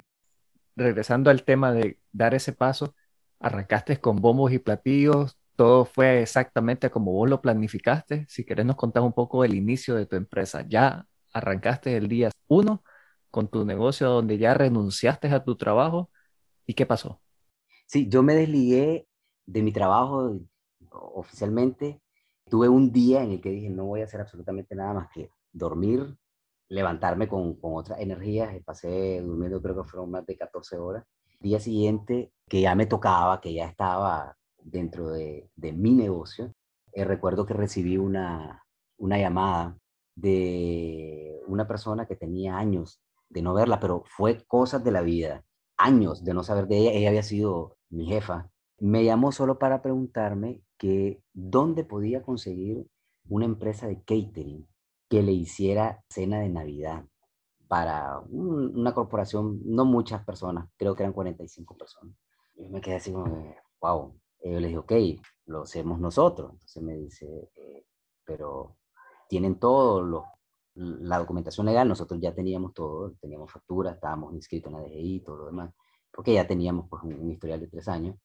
Regresando 0.76 1.30
al 1.30 1.44
tema 1.44 1.72
de 1.72 2.00
dar 2.12 2.34
ese 2.34 2.52
paso, 2.52 2.94
arrancaste 3.40 3.98
con 4.02 4.18
bombos 4.18 4.52
y 4.52 4.60
platillos, 4.60 5.38
todo 5.56 5.86
fue 5.86 6.22
exactamente 6.22 6.90
como 6.90 7.14
vos 7.14 7.30
lo 7.30 7.42
planificaste. 7.42 8.26
Si 8.28 8.44
querés 8.44 8.66
nos 8.66 8.76
contás 8.76 9.04
un 9.04 9.14
poco 9.14 9.46
el 9.46 9.56
inicio 9.56 9.96
de 9.96 10.06
tu 10.06 10.18
empresa. 10.18 10.66
Ya 10.68 11.06
arrancaste 11.32 11.96
el 11.96 12.10
día 12.10 12.30
uno 12.48 12.84
con 13.32 13.48
tu 13.48 13.66
negocio 13.66 14.10
donde 14.10 14.38
ya 14.38 14.54
renunciaste 14.54 15.28
a 15.30 15.44
tu 15.44 15.56
trabajo 15.56 16.10
y 16.66 16.74
qué 16.74 16.86
pasó. 16.86 17.22
Sí, 17.86 18.08
yo 18.10 18.24
me 18.24 18.36
desligué 18.36 19.08
de 19.46 19.64
mi 19.64 19.72
trabajo 19.72 20.40
oficialmente. 20.92 22.02
Tuve 22.50 22.70
un 22.70 22.92
día 22.92 23.24
en 23.24 23.32
el 23.32 23.42
que 23.42 23.52
dije 23.52 23.70
no 23.70 23.86
voy 23.86 24.02
a 24.02 24.06
hacer 24.06 24.22
absolutamente 24.22 24.76
nada 24.76 24.94
más 24.94 25.10
que 25.14 25.32
dormir, 25.52 26.16
levantarme 26.68 27.28
con, 27.28 27.56
con 27.60 27.76
otra 27.76 28.00
energía. 28.00 28.52
Pasé 28.66 29.22
durmiendo 29.22 29.62
creo 29.62 29.82
que 29.82 29.90
fueron 29.90 30.12
más 30.12 30.26
de 30.26 30.38
14 30.38 30.78
horas. 30.78 31.06
Día 31.40 31.60
siguiente, 31.60 32.34
que 32.48 32.62
ya 32.62 32.76
me 32.76 32.86
tocaba, 32.86 33.40
que 33.42 33.54
ya 33.54 33.66
estaba 33.66 34.36
dentro 34.62 35.10
de, 35.10 35.50
de 35.56 35.72
mi 35.72 35.94
negocio, 35.94 36.54
eh, 36.92 37.06
recuerdo 37.06 37.46
que 37.46 37.54
recibí 37.54 37.98
una, 37.98 38.66
una 38.98 39.18
llamada 39.18 39.78
de 40.16 41.40
una 41.48 41.68
persona 41.68 42.06
que 42.06 42.16
tenía 42.16 42.58
años 42.58 43.02
de 43.30 43.42
no 43.42 43.54
verla, 43.54 43.80
pero 43.80 44.04
fue 44.06 44.44
cosas 44.46 44.84
de 44.84 44.92
la 44.92 45.02
vida, 45.02 45.46
años 45.78 46.24
de 46.24 46.34
no 46.34 46.44
saber 46.44 46.68
de 46.68 46.78
ella, 46.78 46.92
ella 46.92 47.10
había 47.10 47.24
sido 47.24 47.78
mi 47.90 48.06
jefa. 48.08 48.50
Me 48.80 49.04
llamó 49.04 49.32
solo 49.32 49.60
para 49.60 49.82
preguntarme 49.82 50.62
que 50.78 51.22
dónde 51.34 51.84
podía 51.84 52.24
conseguir 52.24 52.88
una 53.28 53.46
empresa 53.46 53.88
de 53.88 54.02
catering 54.02 54.68
que 55.10 55.24
le 55.24 55.32
hiciera 55.32 56.04
cena 56.10 56.40
de 56.40 56.50
Navidad 56.50 57.06
para 57.68 58.20
una 58.32 58.94
corporación, 58.94 59.62
no 59.64 59.86
muchas 59.86 60.26
personas, 60.26 60.70
creo 60.76 60.96
que 60.96 61.04
eran 61.04 61.14
45 61.14 61.78
personas. 61.78 62.16
Yo 62.56 62.68
me 62.70 62.82
quedé 62.82 62.96
así 62.96 63.12
como, 63.12 63.56
wow. 63.80 64.20
yo 64.44 64.60
le 64.60 64.68
dije, 64.68 64.80
ok, 64.80 64.94
lo 65.46 65.62
hacemos 65.62 66.00
nosotros. 66.00 66.52
Entonces 66.54 66.84
me 66.84 66.96
dice, 66.96 67.52
eh, 67.56 67.86
pero 68.26 68.78
tienen 69.28 69.60
todo 69.60 70.02
lo, 70.02 70.26
la 70.80 71.20
documentación 71.20 71.66
legal, 71.66 71.88
nosotros 71.88 72.20
ya 72.22 72.34
teníamos 72.34 72.74
todo, 72.74 73.14
teníamos 73.20 73.52
factura, 73.52 73.92
estábamos 73.92 74.34
inscritos 74.34 74.72
en 74.72 74.80
la 74.80 74.84
DGI, 74.86 75.20
todo 75.22 75.38
lo 75.38 75.46
demás, 75.48 75.74
porque 76.12 76.34
ya 76.34 76.48
teníamos 76.48 76.88
pues, 76.90 77.04
un, 77.04 77.30
historial 77.32 77.60
de 77.60 77.68
tres 77.68 77.88
años. 77.88 78.16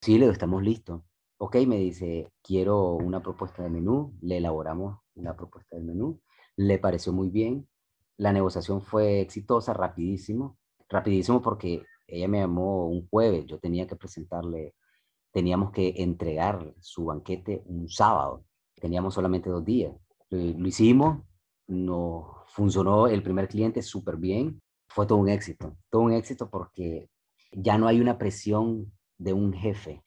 Sí, 0.00 0.14
le 0.14 0.20
digo, 0.20 0.32
estamos 0.32 0.62
listos. 0.62 1.02
Ok, 1.38 1.56
me 1.66 1.76
dice, 1.76 2.32
quiero 2.42 2.92
una 2.94 3.22
propuesta 3.22 3.62
de 3.62 3.68
menú, 3.68 4.14
le 4.22 4.38
elaboramos 4.38 5.00
una 5.14 5.36
propuesta 5.36 5.76
de 5.76 5.82
menú, 5.82 6.20
le 6.56 6.78
pareció 6.78 7.12
muy 7.12 7.28
bien, 7.28 7.68
la 8.16 8.32
negociación 8.32 8.80
fue 8.80 9.20
exitosa, 9.20 9.74
rapidísimo, 9.74 10.58
rapidísimo 10.88 11.42
porque 11.42 11.84
ella 12.06 12.28
me 12.28 12.38
llamó 12.38 12.88
un 12.88 13.06
jueves, 13.08 13.46
yo 13.46 13.58
tenía 13.58 13.86
que 13.86 13.96
presentarle, 13.96 14.74
teníamos 15.32 15.72
que 15.72 15.94
entregar 15.98 16.74
su 16.80 17.06
banquete 17.06 17.62
un 17.66 17.88
sábado, 17.88 18.44
teníamos 18.80 19.14
solamente 19.14 19.50
dos 19.50 19.64
días. 19.64 19.94
Lo 20.30 20.66
hicimos, 20.66 21.24
no 21.72 22.44
funcionó 22.48 23.08
el 23.08 23.22
primer 23.22 23.48
cliente 23.48 23.82
súper 23.82 24.16
bien, 24.16 24.60
fue 24.88 25.06
todo 25.06 25.18
un 25.18 25.28
éxito, 25.28 25.76
todo 25.90 26.02
un 26.02 26.12
éxito 26.12 26.50
porque 26.50 27.08
ya 27.50 27.78
no 27.78 27.88
hay 27.88 28.00
una 28.00 28.18
presión 28.18 28.92
de 29.18 29.32
un 29.32 29.52
jefe. 29.52 30.02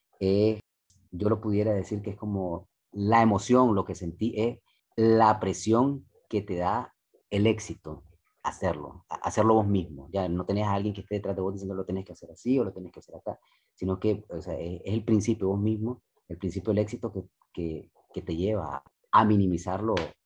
yo 1.11 1.29
lo 1.29 1.41
pudiera 1.41 1.73
decir 1.73 2.01
que 2.01 2.11
es 2.11 2.17
como 2.17 2.67
la 2.91 3.21
emoción, 3.21 3.75
lo 3.75 3.85
que 3.85 3.95
sentí 3.95 4.33
es 4.37 4.59
la 4.95 5.39
presión 5.39 6.05
que 6.29 6.41
te 6.41 6.55
da 6.55 6.93
el 7.29 7.47
éxito, 7.47 8.03
hacerlo, 8.43 9.05
hacerlo 9.09 9.55
vos 9.55 9.67
mismo. 9.67 10.09
Ya 10.11 10.29
no 10.29 10.45
tenés 10.45 10.67
a 10.67 10.73
alguien 10.73 10.93
que 10.93 11.01
esté 11.01 11.15
detrás 11.15 11.35
de 11.35 11.41
vos 11.41 11.53
diciendo 11.53 11.75
lo 11.75 11.85
tenés 11.85 12.05
que 12.05 12.13
hacer 12.13 12.31
así 12.31 12.57
o 12.59 12.63
lo 12.63 12.71
tenés 12.73 12.91
que 12.91 12.99
hacer 12.99 13.15
acá, 13.15 13.39
sino 13.73 13.99
que 13.99 14.25
es, 14.29 14.47
el 14.85 15.03
principio 15.03 15.49
vos 15.49 15.59
mismo, 15.59 16.01
el 16.27 16.37
principio 16.37 16.73
del 16.73 16.83
éxito 16.83 17.11
que, 17.11 17.89
que, 18.13 18.21
te 18.21 18.35
lleva 18.35 18.81
a 19.11 19.25
minimizar 19.25 19.83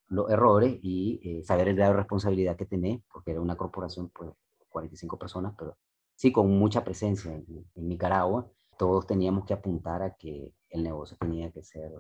los 0.10 0.30
errores 0.30 0.78
y 0.82 1.20
eh, 1.24 1.44
saber 1.44 1.70
el 1.70 1.76
grado 1.76 1.94
de 1.94 2.00
responsabilidad 2.00 2.58
que 2.58 2.66
tenés, 2.66 3.02
porque 3.12 3.32
era 3.32 3.42
una 3.42 3.56
corporación, 3.56 4.10
pues 4.10 4.32
45 4.70 5.18
personas, 5.18 5.54
pero 5.58 5.78
sí 6.16 6.32
con 6.32 6.50
mucha 6.58 6.84
presencia 6.84 7.34
en, 7.34 7.66
Nicaragua, 7.76 8.48
todos 8.78 9.08
teníamos 9.08 9.46
que 9.46 9.54
apuntar 9.54 10.02
a 10.04 10.16
que 10.16 10.54
el 10.70 10.84
negocio 10.84 11.18
tenía 11.20 11.52
que 11.52 11.64
ser, 11.64 11.92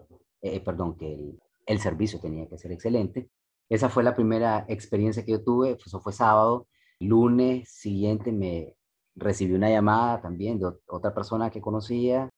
eh, 0.41 0.59
perdón, 0.61 0.95
que 0.97 1.37
el, 1.65 1.79
servicio 1.79 2.19
tenía 2.19 2.47
que 2.47 2.57
ser 2.57 2.71
excelente 2.71 3.29
esa 3.69 3.89
fue 3.89 4.03
la 4.03 4.15
primera 4.15 4.65
experiencia 4.67 5.23
que 5.23 5.31
yo 5.33 5.43
tuve, 5.43 5.77
eso 5.85 5.99
fue 6.01 6.11
sábado. 6.11 6.67
Lunes 6.99 7.69
siguiente 7.69 8.31
me 8.31 8.75
recibí 9.15 9.53
una 9.53 9.69
llamada 9.69 10.21
también 10.21 10.59
de 10.59 10.71
otra 10.87 11.13
persona 11.13 11.49
que 11.51 11.61
conocía 11.61 12.29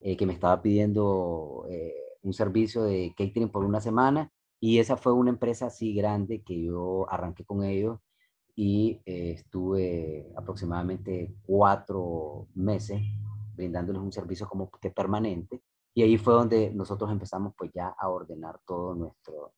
eh, 0.00 0.16
que 0.16 0.26
me 0.26 0.32
estaba 0.32 0.62
pidiendo 0.62 1.66
eh, 1.70 1.92
un 2.22 2.32
servicio 2.32 2.82
de 2.82 3.14
catering 3.16 3.50
por 3.50 3.64
una 3.64 3.80
semana 3.80 4.30
y 4.60 4.78
esa 4.78 4.96
fue 4.96 5.12
una 5.12 5.30
empresa 5.30 5.66
así 5.66 5.94
grande 5.94 6.42
que 6.42 6.62
yo 6.62 7.06
arranqué 7.10 7.44
con 7.44 7.64
ellos 7.64 7.98
y 8.54 9.00
eh, 9.06 9.32
estuve 9.32 10.30
aproximadamente 10.36 11.34
cuatro 11.46 12.48
meses 12.54 13.00
brindándoles 13.56 14.02
un 14.02 14.12
servicio 14.12 14.48
como 14.48 14.70
que 14.70 14.90
permanente 14.90 15.62
y 15.94 16.02
ahí 16.02 16.18
fue 16.18 16.34
donde 16.34 16.70
nosotros 16.72 17.10
empezamos 17.10 17.54
pues 17.56 17.70
ya 17.74 17.88
a 17.98 18.08
ordenar 18.08 18.60
todo 18.66 18.94
nuestro 18.94 19.54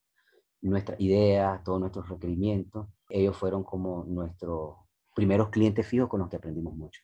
nuestras 0.62 1.00
ideas, 1.00 1.62
todos 1.64 1.80
nuestros 1.80 2.08
requerimientos. 2.08 2.86
Ellos 3.08 3.36
fueron 3.36 3.64
como 3.64 4.04
nuestros 4.04 4.76
primeros 5.14 5.50
clientes 5.50 5.86
fijos 5.86 6.08
con 6.08 6.20
los 6.20 6.28
que 6.28 6.36
aprendimos 6.36 6.74
mucho. 6.74 7.02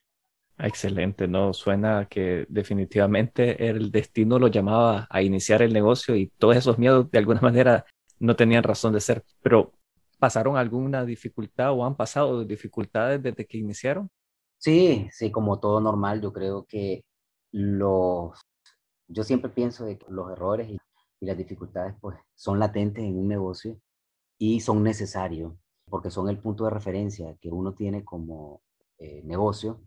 Excelente, 0.59 1.29
¿no? 1.29 1.53
Suena 1.53 2.07
que 2.07 2.47
definitivamente 2.49 3.69
el 3.69 3.91
destino 3.93 4.39
lo 4.39 4.49
llamaba 4.49 5.07
a 5.09 5.23
iniciar 5.23 5.63
el 5.63 5.73
negocio 5.73 6.17
y 6.17 6.29
todos 6.39 6.57
esos 6.57 6.79
miedos 6.79 7.11
de 7.11 7.19
alguna 7.19 7.41
manera 7.43 7.85
no 8.19 8.35
tenían 8.35 8.65
razón 8.65 8.93
de 8.93 9.01
ser. 9.01 9.25
Pero, 9.43 9.73
¿pasaron 10.19 10.57
alguna 10.57 11.05
dificultad 11.05 11.73
o 11.73 11.85
han 11.85 11.97
pasado 11.97 12.45
dificultades 12.45 13.23
desde 13.23 13.47
que 13.47 13.59
iniciaron? 13.59 14.11
Sí, 14.59 15.09
sí, 15.13 15.31
como 15.31 15.61
todo 15.61 15.81
normal, 15.81 16.21
yo 16.21 16.33
creo 16.33 16.67
que 16.67 17.05
los, 17.53 18.41
yo 19.07 19.23
siempre 19.23 19.51
pienso 19.51 19.85
de 19.85 19.99
que 19.99 20.07
los 20.09 20.33
errores 20.33 20.69
y 20.69 20.79
y 21.21 21.27
las 21.27 21.37
dificultades 21.37 21.95
pues 22.01 22.17
son 22.35 22.59
latentes 22.59 23.05
en 23.05 23.19
un 23.19 23.29
negocio 23.29 23.81
y 24.39 24.61
son 24.61 24.83
necesarios 24.83 25.53
porque 25.87 26.11
son 26.11 26.29
el 26.29 26.39
punto 26.39 26.65
de 26.65 26.71
referencia 26.71 27.37
que 27.41 27.51
uno 27.51 27.75
tiene 27.75 28.05
como 28.05 28.63
eh, 28.99 29.23
negocio 29.25 29.81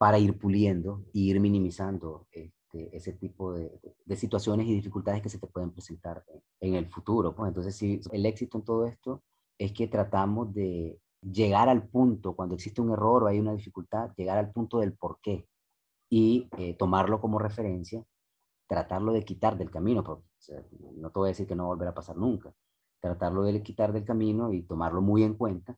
para 0.00 0.18
ir 0.18 0.38
puliendo 0.38 1.04
e 1.12 1.18
ir 1.18 1.40
minimizando 1.40 2.26
este, 2.32 2.96
ese 2.96 3.12
tipo 3.12 3.52
de, 3.52 3.70
situaciones 4.16 4.66
y 4.66 4.74
dificultades 4.74 5.20
que 5.20 5.28
se 5.28 5.38
te 5.38 5.46
pueden 5.46 5.72
presentar 5.72 6.24
en 6.60 6.74
el 6.74 6.86
futuro. 6.88 7.34
Pues. 7.34 7.48
Entonces, 7.48 7.76
sí, 7.76 8.00
el 8.10 8.24
éxito 8.24 8.56
en 8.58 8.64
todo 8.64 8.86
esto 8.86 9.22
es 9.58 9.72
que 9.72 9.88
tratamos 9.88 10.54
de 10.54 10.98
llegar 11.20 11.68
al 11.68 11.86
punto, 11.86 12.34
cuando 12.34 12.54
existe 12.54 12.80
un 12.80 12.92
error 12.92 13.24
o 13.24 13.26
hay 13.26 13.38
una 13.38 13.52
dificultad, 13.52 14.10
llegar 14.16 14.38
al 14.38 14.50
punto 14.52 14.78
del 14.78 14.94
por 14.94 15.18
qué 15.20 15.46
y 16.08 16.48
eh, 16.56 16.74
tomarlo 16.74 17.20
como 17.20 17.38
referencia 17.38 18.02
tratarlo 18.70 19.12
de 19.12 19.24
quitar 19.24 19.58
del 19.58 19.68
camino, 19.68 20.04
porque 20.04 20.24
no 20.94 21.10
te 21.10 21.18
voy 21.18 21.26
a 21.26 21.32
decir 21.32 21.44
que 21.44 21.56
no 21.56 21.66
volverá 21.66 21.90
a 21.90 21.94
pasar 21.94 22.16
nunca, 22.16 22.54
tratarlo 23.00 23.42
de 23.42 23.60
quitar 23.64 23.92
del 23.92 24.04
camino 24.04 24.52
y 24.52 24.62
tomarlo 24.62 25.02
muy 25.02 25.24
en 25.24 25.34
cuenta 25.34 25.76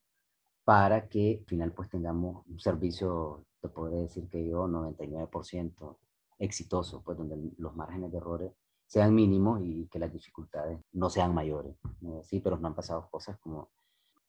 para 0.63 1.09
que 1.09 1.39
al 1.41 1.47
final 1.47 1.73
pues 1.73 1.89
tengamos 1.89 2.47
un 2.47 2.61
servicio, 2.61 3.47
te 3.63 3.69
puedo 3.69 4.03
decir 4.03 4.29
que 4.29 4.45
yo 4.45 4.67
99% 4.67 5.97
exitoso, 6.39 7.03
pues 7.03 7.17
donde 7.17 7.39
los 7.59 7.75
márgenes 7.77 8.11
de 8.11 8.19
errores 8.19 8.53
sean 8.87 9.15
mínimos 9.15 9.61
y 9.63 9.87
que 9.87 10.01
las 10.01 10.13
dificultades 10.13 10.81
no 10.93 11.09
sean 11.09 11.33
mayores. 11.33 11.77
Sí, 12.25 12.41
pero 12.41 12.59
no 12.59 12.67
han 12.67 12.75
pasado 12.75 13.09
cosas 13.11 13.39
como 13.39 13.71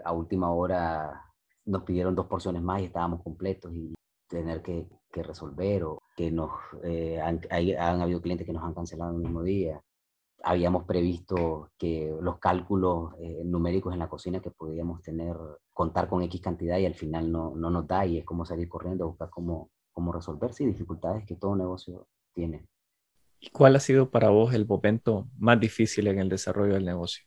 a 0.03 0.11
última 0.13 0.51
hora 0.51 1.33
nos 1.65 1.83
pidieron 1.83 2.15
dos 2.15 2.27
porciones 2.27 2.61
más 2.61 2.81
y 2.81 2.85
estábamos 2.85 3.21
completos 3.23 3.73
y 3.73 3.93
tener 4.27 4.61
que, 4.61 4.87
que 5.11 5.23
resolver 5.23 5.83
o 5.83 6.03
que 6.15 6.31
nos 6.31 6.51
eh, 6.83 7.19
han, 7.19 7.41
han, 7.49 8.01
habido 8.01 8.21
clientes 8.21 8.45
que 8.45 8.53
nos 8.53 8.63
han 8.63 8.73
cancelado 8.73 9.11
el 9.11 9.21
mismo 9.21 9.43
día. 9.43 9.81
Habíamos 10.43 10.83
previsto 10.83 11.71
que 11.77 12.13
los 12.21 12.37
cálculos 12.37 13.13
eh, 13.19 13.41
numéricos 13.45 13.93
en 13.93 13.99
la 13.99 14.09
cocina 14.09 14.41
que 14.41 14.51
podíamos 14.51 15.01
tener, 15.01 15.35
contar 15.71 16.07
con 16.09 16.21
X 16.23 16.41
cantidad 16.41 16.77
y 16.77 16.85
al 16.85 16.95
final 16.95 17.31
no, 17.31 17.55
no 17.55 17.69
nos 17.69 17.87
da 17.87 18.05
y 18.05 18.17
es 18.19 18.25
como 18.25 18.45
salir 18.45 18.67
corriendo 18.67 19.05
a 19.05 19.07
buscar 19.07 19.29
cómo, 19.29 19.71
cómo 19.93 20.11
resolver, 20.11 20.53
sí, 20.53 20.65
dificultades 20.65 21.25
que 21.25 21.35
todo 21.35 21.55
negocio 21.55 22.07
tiene. 22.33 22.67
¿Y 23.39 23.49
cuál 23.49 23.75
ha 23.75 23.79
sido 23.79 24.09
para 24.09 24.29
vos 24.29 24.53
el 24.53 24.65
momento 24.65 25.27
más 25.37 25.59
difícil 25.59 26.07
en 26.07 26.19
el 26.19 26.29
desarrollo 26.29 26.73
del 26.73 26.85
negocio? 26.85 27.25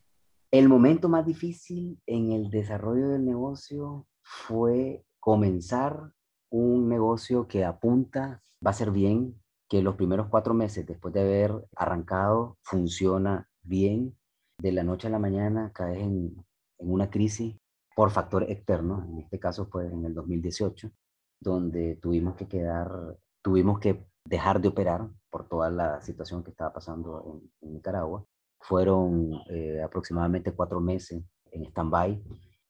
El 0.51 0.69
momento 0.69 1.09
más 1.09 1.27
difícil 1.27 2.01
en 2.07 2.33
el 2.33 2.51
desarrollo 2.51 3.09
del 3.09 3.25
negocio 3.25 4.07
fue 4.23 5.05
comenzar 5.21 6.13
un 6.51 6.89
negocio 6.89 7.47
que 7.49 7.65
apunta, 7.65 8.43
va 8.65 8.71
a 8.71 8.75
ser 8.75 8.91
bien, 8.91 9.41
que 9.69 9.83
los 9.83 9.97
primeros 9.97 10.29
cuatro 10.29 10.55
meses 10.55 10.87
después 10.87 11.13
de 11.15 11.21
haber 11.21 11.69
arrancado 11.77 12.59
funciona 12.63 13.49
bien. 13.63 14.17
De 14.59 14.73
la 14.73 14.83
noche 14.83 15.09
a 15.09 15.11
la 15.11 15.19
mañana 15.19 15.71
caes 15.75 15.99
en, 15.99 16.45
en 16.79 16.93
una 16.93 17.11
crisis 17.11 17.57
por 17.95 18.11
factor 18.11 18.45
externo, 18.45 19.05
en 19.09 19.19
este 19.19 19.39
caso 19.39 19.67
fue 19.67 19.87
en 19.87 20.05
el 20.05 20.15
2018, 20.15 20.91
donde 21.41 21.97
tuvimos 21.97 22.37
que 22.37 22.47
quedar, 22.47 23.19
tuvimos 23.43 23.81
que 23.81 24.07
dejar 24.25 24.61
de 24.61 24.69
operar 24.69 25.09
por 25.31 25.49
toda 25.49 25.71
la 25.71 26.01
situación 26.03 26.43
que 26.43 26.51
estaba 26.51 26.73
pasando 26.73 27.41
en, 27.63 27.73
Nicaragua. 27.73 28.25
Fueron 28.61 29.33
eh, 29.49 29.83
aproximadamente 29.83 30.53
cuatro 30.53 30.81
meses 30.81 31.23
en 31.51 31.65
stand-by, 31.67 32.23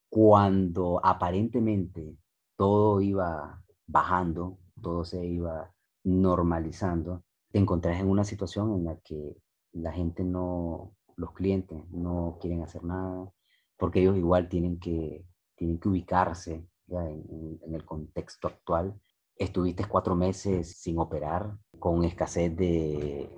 cuando 0.08 1.00
aparentemente 1.04 2.16
todo 2.56 3.00
iba 3.00 3.62
bajando, 3.86 4.58
todo 4.80 5.04
se 5.04 5.24
iba 5.24 5.72
normalizando, 6.06 7.24
te 7.50 7.58
encontrás 7.58 8.00
en 8.00 8.08
una 8.08 8.24
situación 8.24 8.72
en 8.74 8.84
la 8.84 8.96
que 9.00 9.36
la 9.72 9.92
gente 9.92 10.22
no, 10.24 10.94
los 11.16 11.32
clientes 11.32 11.82
no 11.90 12.38
quieren 12.40 12.62
hacer 12.62 12.84
nada, 12.84 13.30
porque 13.76 14.00
ellos 14.00 14.16
igual 14.16 14.48
tienen 14.48 14.78
que, 14.78 15.26
tienen 15.56 15.78
que 15.80 15.88
ubicarse 15.88 16.64
en, 16.88 17.74
el 17.74 17.84
contexto 17.84 18.46
actual. 18.46 18.98
Estuviste 19.36 19.84
cuatro 19.86 20.14
meses 20.14 20.78
sin 20.78 20.98
operar, 20.98 21.58
con 21.78 22.04
escasez 22.04 22.56
de, 22.56 23.28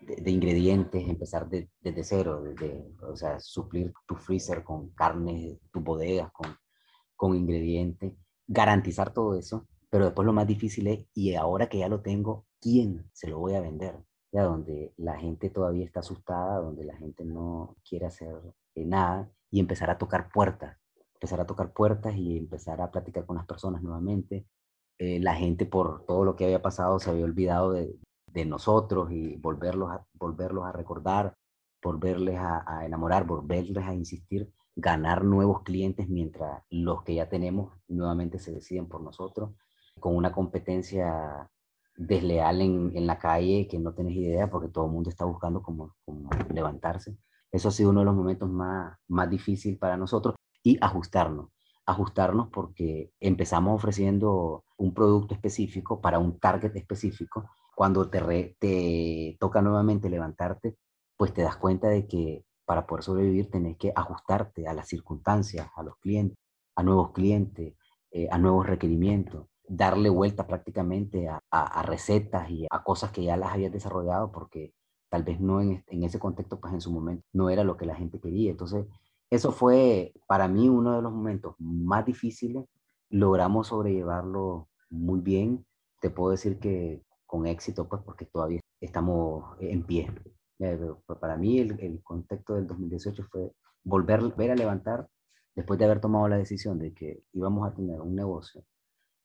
de, 0.00 0.30
ingredientes, 0.30 1.06
empezar 1.08 1.48
desde 1.48 2.04
cero, 2.04 2.40
desde, 2.40 2.86
o 3.02 3.16
sea, 3.16 3.40
suplir 3.40 3.92
tu 4.06 4.14
freezer 4.14 4.62
con 4.62 4.90
carne, 4.90 5.58
tus 5.72 5.82
bodegas 5.82 6.30
con, 6.32 6.54
con 7.16 7.34
ingredientes, 7.34 8.14
garantizar 8.46 9.12
todo 9.12 9.34
eso, 9.34 9.66
pero 9.92 10.06
después 10.06 10.24
lo 10.24 10.32
más 10.32 10.46
difícil 10.46 10.86
es, 10.86 11.00
y 11.12 11.34
ahora 11.34 11.68
que 11.68 11.76
ya 11.76 11.88
lo 11.90 12.00
tengo, 12.00 12.46
¿quién 12.62 13.10
se 13.12 13.28
lo 13.28 13.38
voy 13.38 13.56
a 13.56 13.60
vender? 13.60 13.94
Ya 14.32 14.44
donde 14.44 14.94
la 14.96 15.18
gente 15.18 15.50
todavía 15.50 15.84
está 15.84 16.00
asustada, 16.00 16.60
donde 16.60 16.86
la 16.86 16.96
gente 16.96 17.26
no 17.26 17.76
quiere 17.86 18.06
hacer 18.06 18.34
eh, 18.74 18.86
nada 18.86 19.30
y 19.50 19.60
empezar 19.60 19.90
a 19.90 19.98
tocar 19.98 20.30
puertas, 20.32 20.78
empezar 21.12 21.42
a 21.42 21.46
tocar 21.46 21.74
puertas 21.74 22.16
y 22.16 22.38
empezar 22.38 22.80
a 22.80 22.90
platicar 22.90 23.26
con 23.26 23.36
las 23.36 23.44
personas 23.44 23.82
nuevamente. 23.82 24.46
Eh, 24.98 25.20
la 25.20 25.34
gente 25.34 25.66
por 25.66 26.06
todo 26.06 26.24
lo 26.24 26.36
que 26.36 26.46
había 26.46 26.62
pasado 26.62 26.98
se 26.98 27.10
había 27.10 27.26
olvidado 27.26 27.72
de, 27.72 27.94
de 28.28 28.46
nosotros 28.46 29.12
y 29.12 29.36
volverlos 29.36 29.90
a, 29.90 30.06
volverlos 30.14 30.64
a 30.64 30.72
recordar, 30.72 31.34
volverles 31.82 32.38
a, 32.38 32.64
a, 32.66 32.86
enamorar, 32.86 33.26
volverles 33.26 33.84
a 33.84 33.92
insistir, 33.94 34.50
ganar 34.74 35.22
nuevos 35.22 35.62
clientes 35.64 36.08
mientras 36.08 36.62
los 36.70 37.02
que 37.02 37.14
ya 37.16 37.28
tenemos 37.28 37.74
nuevamente 37.88 38.38
se 38.38 38.52
deciden 38.52 38.88
por 38.88 39.02
nosotros, 39.02 39.50
con 40.00 40.16
una 40.16 40.32
competencia 40.32 41.50
desleal 41.96 42.62
en, 42.62 42.92
en 42.94 43.06
la 43.06 43.18
calle 43.18 43.68
que 43.68 43.78
no 43.78 43.94
tenés 43.94 44.16
idea 44.16 44.50
porque 44.50 44.68
todo 44.68 44.86
el 44.86 44.92
mundo 44.92 45.10
está 45.10 45.24
buscando 45.24 45.62
cómo, 45.62 45.94
cómo 46.04 46.30
levantarse. 46.52 47.16
Eso 47.50 47.68
ha 47.68 47.72
sido 47.72 47.90
uno 47.90 48.00
de 48.00 48.06
los 48.06 48.14
momentos 48.14 48.48
más, 48.48 48.96
más 49.08 49.28
difíciles 49.30 49.78
para 49.78 49.96
nosotros. 49.96 50.34
Y 50.64 50.78
ajustarnos 50.80 51.50
ajustarnos 51.86 52.48
porque 52.48 53.12
empezamos 53.20 53.74
ofreciendo 53.74 54.64
un 54.76 54.94
producto 54.94 55.34
específico 55.34 56.00
para 56.00 56.18
un 56.18 56.38
target 56.38 56.74
específico. 56.76 57.50
Cuando 57.74 58.08
te, 58.10 58.56
te 58.58 59.36
toca 59.40 59.62
nuevamente 59.62 60.08
levantarte, 60.10 60.76
pues 61.16 61.32
te 61.32 61.42
das 61.42 61.56
cuenta 61.56 61.88
de 61.88 62.06
que 62.06 62.44
para 62.64 62.86
poder 62.86 63.02
sobrevivir 63.04 63.50
tenés 63.50 63.76
que 63.76 63.92
ajustarte 63.94 64.68
a 64.68 64.74
las 64.74 64.88
circunstancias, 64.88 65.68
a 65.74 65.82
los 65.82 65.96
clientes, 65.98 66.38
a 66.76 66.82
nuevos 66.82 67.12
clientes, 67.12 67.74
eh, 68.10 68.28
a 68.30 68.38
nuevos 68.38 68.66
requerimientos, 68.66 69.46
darle 69.74 70.10
vuelta 70.10 70.46
prácticamente 70.46 71.28
a, 71.28 71.40
a, 71.50 71.82
recetas 71.82 72.50
y 72.50 72.66
a 72.70 72.82
cosas 72.82 73.10
que 73.10 73.24
ya 73.24 73.38
las 73.38 73.52
habías 73.52 73.72
desarrollado 73.72 74.30
porque 74.30 74.74
tal 75.08 75.22
vez 75.24 75.40
no 75.40 75.62
en, 75.62 75.82
ese 75.88 76.18
contexto, 76.18 76.60
pues 76.60 76.74
en 76.74 76.82
su 76.82 76.92
momento 76.92 77.24
no 77.32 77.48
era 77.48 77.64
lo 77.64 77.76
que 77.78 77.86
la 77.86 77.94
gente 77.94 78.20
quería. 78.20 78.50
Entonces, 78.50 78.86
eso 79.30 79.50
fue 79.50 80.12
para 80.26 80.46
mí 80.46 80.68
uno 80.68 80.96
de 80.96 81.02
los 81.02 81.12
momentos 81.12 81.54
más 81.58 82.04
difíciles. 82.04 82.66
Logramos 83.08 83.68
sobrellevarlo 83.68 84.68
muy 84.90 85.20
bien. 85.20 85.64
Te 86.00 86.10
puedo 86.10 86.32
decir 86.32 86.58
que 86.58 87.02
con 87.26 87.46
éxito, 87.46 87.88
pues 87.88 88.02
porque 88.02 88.26
todavía 88.26 88.60
estamos 88.80 89.56
en 89.60 89.84
pie. 89.84 90.10
Pues, 90.58 91.18
para 91.18 91.36
mí 91.38 91.60
el, 91.60 91.80
el 91.80 92.02
contexto 92.02 92.54
del 92.56 92.66
2018 92.66 93.24
fue 93.30 93.52
volver, 93.84 94.20
volver 94.20 94.50
a 94.50 94.54
levantar 94.54 95.08
después 95.54 95.78
de 95.78 95.86
haber 95.86 96.00
tomado 96.00 96.28
la 96.28 96.36
decisión 96.36 96.78
de 96.78 96.92
que 96.92 97.22
íbamos 97.32 97.66
a 97.66 97.74
tener 97.74 98.00
un 98.02 98.14
negocio 98.14 98.62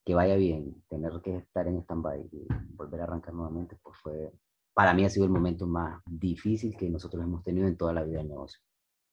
que 0.08 0.16
vaya 0.16 0.38
bien, 0.38 0.74
tener 0.88 1.12
que 1.22 1.36
estar 1.36 1.68
en 1.68 1.80
stand-by 1.80 2.30
y 2.32 2.48
volver 2.76 3.02
a 3.02 3.04
arrancar 3.04 3.34
nuevamente, 3.34 3.76
pues 3.84 3.98
fue, 4.02 4.32
para 4.74 4.94
mí 4.94 5.04
ha 5.04 5.10
sido 5.10 5.26
el 5.26 5.32
momento 5.32 5.68
más 5.68 6.02
difícil 6.06 6.78
que 6.78 6.90
nosotros 6.90 7.22
hemos 7.22 7.44
tenido 7.44 7.68
en 7.68 7.76
toda 7.76 7.92
la 7.92 8.06
vida 8.06 8.20
del 8.20 8.30
negocio. 8.30 8.58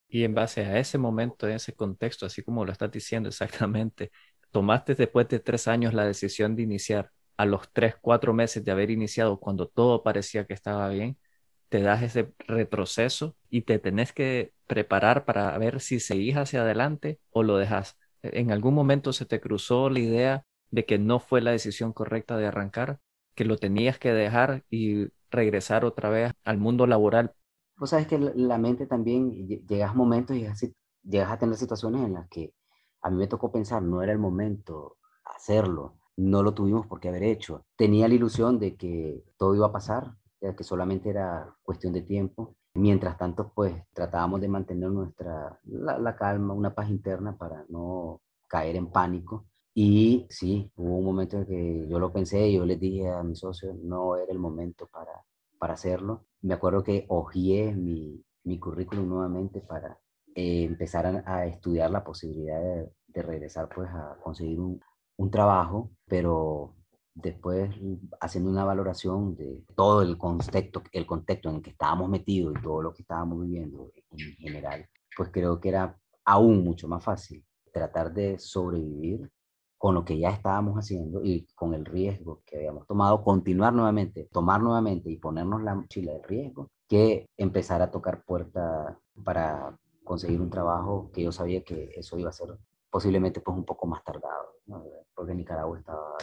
Y 0.06 0.22
en 0.22 0.36
base 0.36 0.64
a 0.64 0.78
ese 0.78 0.96
momento, 0.96 1.48
en 1.48 1.54
ese 1.54 1.74
contexto, 1.74 2.26
así 2.26 2.44
como 2.44 2.64
lo 2.64 2.70
estás 2.70 2.92
diciendo 2.92 3.28
exactamente, 3.28 4.12
tomaste 4.52 4.94
después 4.94 5.26
de 5.26 5.40
tres 5.40 5.66
años 5.66 5.94
la 5.94 6.04
decisión 6.04 6.54
de 6.54 6.62
iniciar 6.62 7.10
a 7.36 7.44
los 7.44 7.72
tres, 7.72 7.96
cuatro 8.00 8.32
meses 8.32 8.64
de 8.64 8.70
haber 8.70 8.92
iniciado, 8.92 9.40
cuando 9.40 9.66
todo 9.66 10.04
parecía 10.04 10.44
que 10.44 10.54
estaba 10.54 10.88
bien, 10.90 11.18
te 11.70 11.82
das 11.82 12.04
ese 12.04 12.32
retroceso 12.46 13.36
y 13.50 13.62
te 13.62 13.80
tenés 13.80 14.12
que 14.12 14.52
preparar 14.68 15.24
para 15.24 15.58
ver 15.58 15.80
si 15.80 15.98
seguís 15.98 16.36
hacia 16.36 16.62
adelante 16.62 17.18
o 17.30 17.42
lo 17.42 17.56
dejas. 17.56 17.98
En 18.22 18.52
algún 18.52 18.74
momento 18.74 19.12
se 19.12 19.26
te 19.26 19.40
cruzó 19.40 19.90
la 19.90 19.98
idea 19.98 20.44
de 20.70 20.84
que 20.84 20.98
no 20.98 21.18
fue 21.20 21.40
la 21.40 21.50
decisión 21.50 21.92
correcta 21.92 22.36
de 22.36 22.46
arrancar, 22.46 23.00
que 23.34 23.44
lo 23.44 23.56
tenías 23.56 23.98
que 23.98 24.12
dejar 24.12 24.64
y 24.70 25.08
regresar 25.30 25.84
otra 25.84 26.08
vez 26.08 26.32
al 26.44 26.58
mundo 26.58 26.86
laboral. 26.86 27.34
Vos 27.76 27.90
sabes 27.90 28.06
que 28.06 28.18
la 28.18 28.58
mente 28.58 28.86
también, 28.86 29.32
llegas 29.66 29.94
momentos 29.94 30.36
y 30.36 30.46
llegas 31.02 31.30
a 31.32 31.38
tener 31.38 31.56
situaciones 31.56 32.02
en 32.02 32.14
las 32.14 32.28
que 32.28 32.54
a 33.02 33.10
mí 33.10 33.16
me 33.16 33.26
tocó 33.26 33.50
pensar, 33.52 33.82
no 33.82 34.02
era 34.02 34.12
el 34.12 34.18
momento 34.18 34.96
hacerlo, 35.24 35.98
no 36.16 36.42
lo 36.42 36.54
tuvimos 36.54 36.86
por 36.86 37.00
qué 37.00 37.08
haber 37.08 37.24
hecho. 37.24 37.66
Tenía 37.76 38.08
la 38.08 38.14
ilusión 38.14 38.58
de 38.58 38.76
que 38.76 39.24
todo 39.36 39.54
iba 39.54 39.66
a 39.66 39.72
pasar, 39.72 40.14
que 40.52 40.64
solamente 40.64 41.08
era 41.08 41.56
cuestión 41.62 41.92
de 41.92 42.02
tiempo. 42.02 42.56
Mientras 42.74 43.16
tanto, 43.16 43.52
pues 43.54 43.74
tratábamos 43.92 44.40
de 44.40 44.48
mantener 44.48 44.90
nuestra, 44.90 45.58
la, 45.64 46.16
calma, 46.16 46.54
una 46.54 46.74
paz 46.74 46.90
interna 46.90 47.36
para 47.38 47.64
no 47.68 48.20
caer 48.48 48.76
en 48.76 48.90
pánico. 48.90 49.46
Y 49.74 50.26
sí, 50.30 50.70
hubo 50.76 50.98
un 50.98 51.04
momento 51.04 51.38
en 51.38 51.46
que 51.46 51.88
yo 51.88 51.98
lo 51.98 52.12
pensé, 52.12 52.52
yo 52.52 52.64
les 52.64 52.78
dije 52.78 53.08
a 53.08 53.22
mi 53.22 53.34
socio, 53.34 53.74
no 53.82 54.16
era 54.16 54.30
el 54.32 54.38
momento 54.38 54.86
para, 54.86 55.24
para 55.58 55.74
hacerlo. 55.74 56.26
Me 56.42 56.54
acuerdo 56.54 56.84
que 56.84 57.06
hojeé 57.08 57.74
mi, 57.74 58.24
mi 58.44 58.58
currículum 58.58 59.08
nuevamente 59.08 59.60
para 59.60 59.98
eh, 60.34 60.64
empezar 60.64 61.24
a, 61.26 61.46
estudiar 61.46 61.90
la 61.90 62.04
posibilidad 62.04 62.60
de, 62.60 62.92
de 63.08 63.22
regresar 63.22 63.68
pues 63.74 63.88
a 63.90 64.16
conseguir 64.22 64.60
un, 64.60 64.80
un 65.16 65.30
trabajo, 65.30 65.90
pero 66.06 66.76
después 67.14 67.70
haciendo 68.20 68.50
una 68.50 68.64
valoración 68.64 69.36
de 69.36 69.64
todo 69.76 70.02
el 70.02 70.18
contexto, 70.18 70.82
el 70.92 71.06
contexto 71.06 71.48
en 71.48 71.56
el 71.56 71.62
que 71.62 71.70
estábamos 71.70 72.08
metidos 72.08 72.54
y 72.58 72.62
todo 72.62 72.82
lo 72.82 72.92
que 72.92 73.02
estábamos 73.02 73.42
viviendo 73.42 73.92
en 74.10 74.34
general, 74.36 74.88
pues 75.16 75.30
creo 75.32 75.60
que 75.60 75.68
era 75.68 75.96
aún 76.24 76.64
mucho 76.64 76.88
más 76.88 77.04
fácil 77.04 77.44
tratar 77.72 78.12
de 78.12 78.38
sobrevivir 78.38 79.30
con 79.78 79.94
lo 79.94 80.04
que 80.04 80.18
ya 80.18 80.30
estábamos 80.30 80.76
haciendo 80.76 81.22
y 81.24 81.46
con 81.54 81.74
el 81.74 81.84
riesgo 81.84 82.42
que 82.46 82.56
habíamos 82.56 82.86
tomado, 82.86 83.22
continuar 83.22 83.72
nuevamente, 83.72 84.28
tomar 84.32 84.62
nuevamente 84.62 85.10
y 85.10 85.18
ponernos 85.18 85.62
la 85.62 85.74
mochila 85.74 86.12
de 86.12 86.22
riesgo, 86.22 86.70
que 86.88 87.26
empezar 87.36 87.82
a 87.82 87.90
tocar 87.90 88.24
puerta 88.24 88.98
para 89.24 89.76
conseguir 90.04 90.40
un 90.40 90.50
trabajo 90.50 91.10
que 91.12 91.22
yo 91.22 91.32
sabía 91.32 91.62
que 91.64 91.90
eso 91.96 92.18
iba 92.18 92.30
a 92.30 92.32
ser 92.32 92.48
posiblemente 92.90 93.40
pues 93.40 93.56
un 93.56 93.64
poco 93.64 93.86
más 93.86 94.04
tardado, 94.04 94.54
porque 95.14 95.34
Nicaragua 95.34 95.78
estaba 95.78 96.14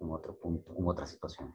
en 0.00 0.10
otro 0.10 0.36
punto, 0.36 0.74
en 0.76 0.86
otra 0.86 1.06
situación. 1.06 1.54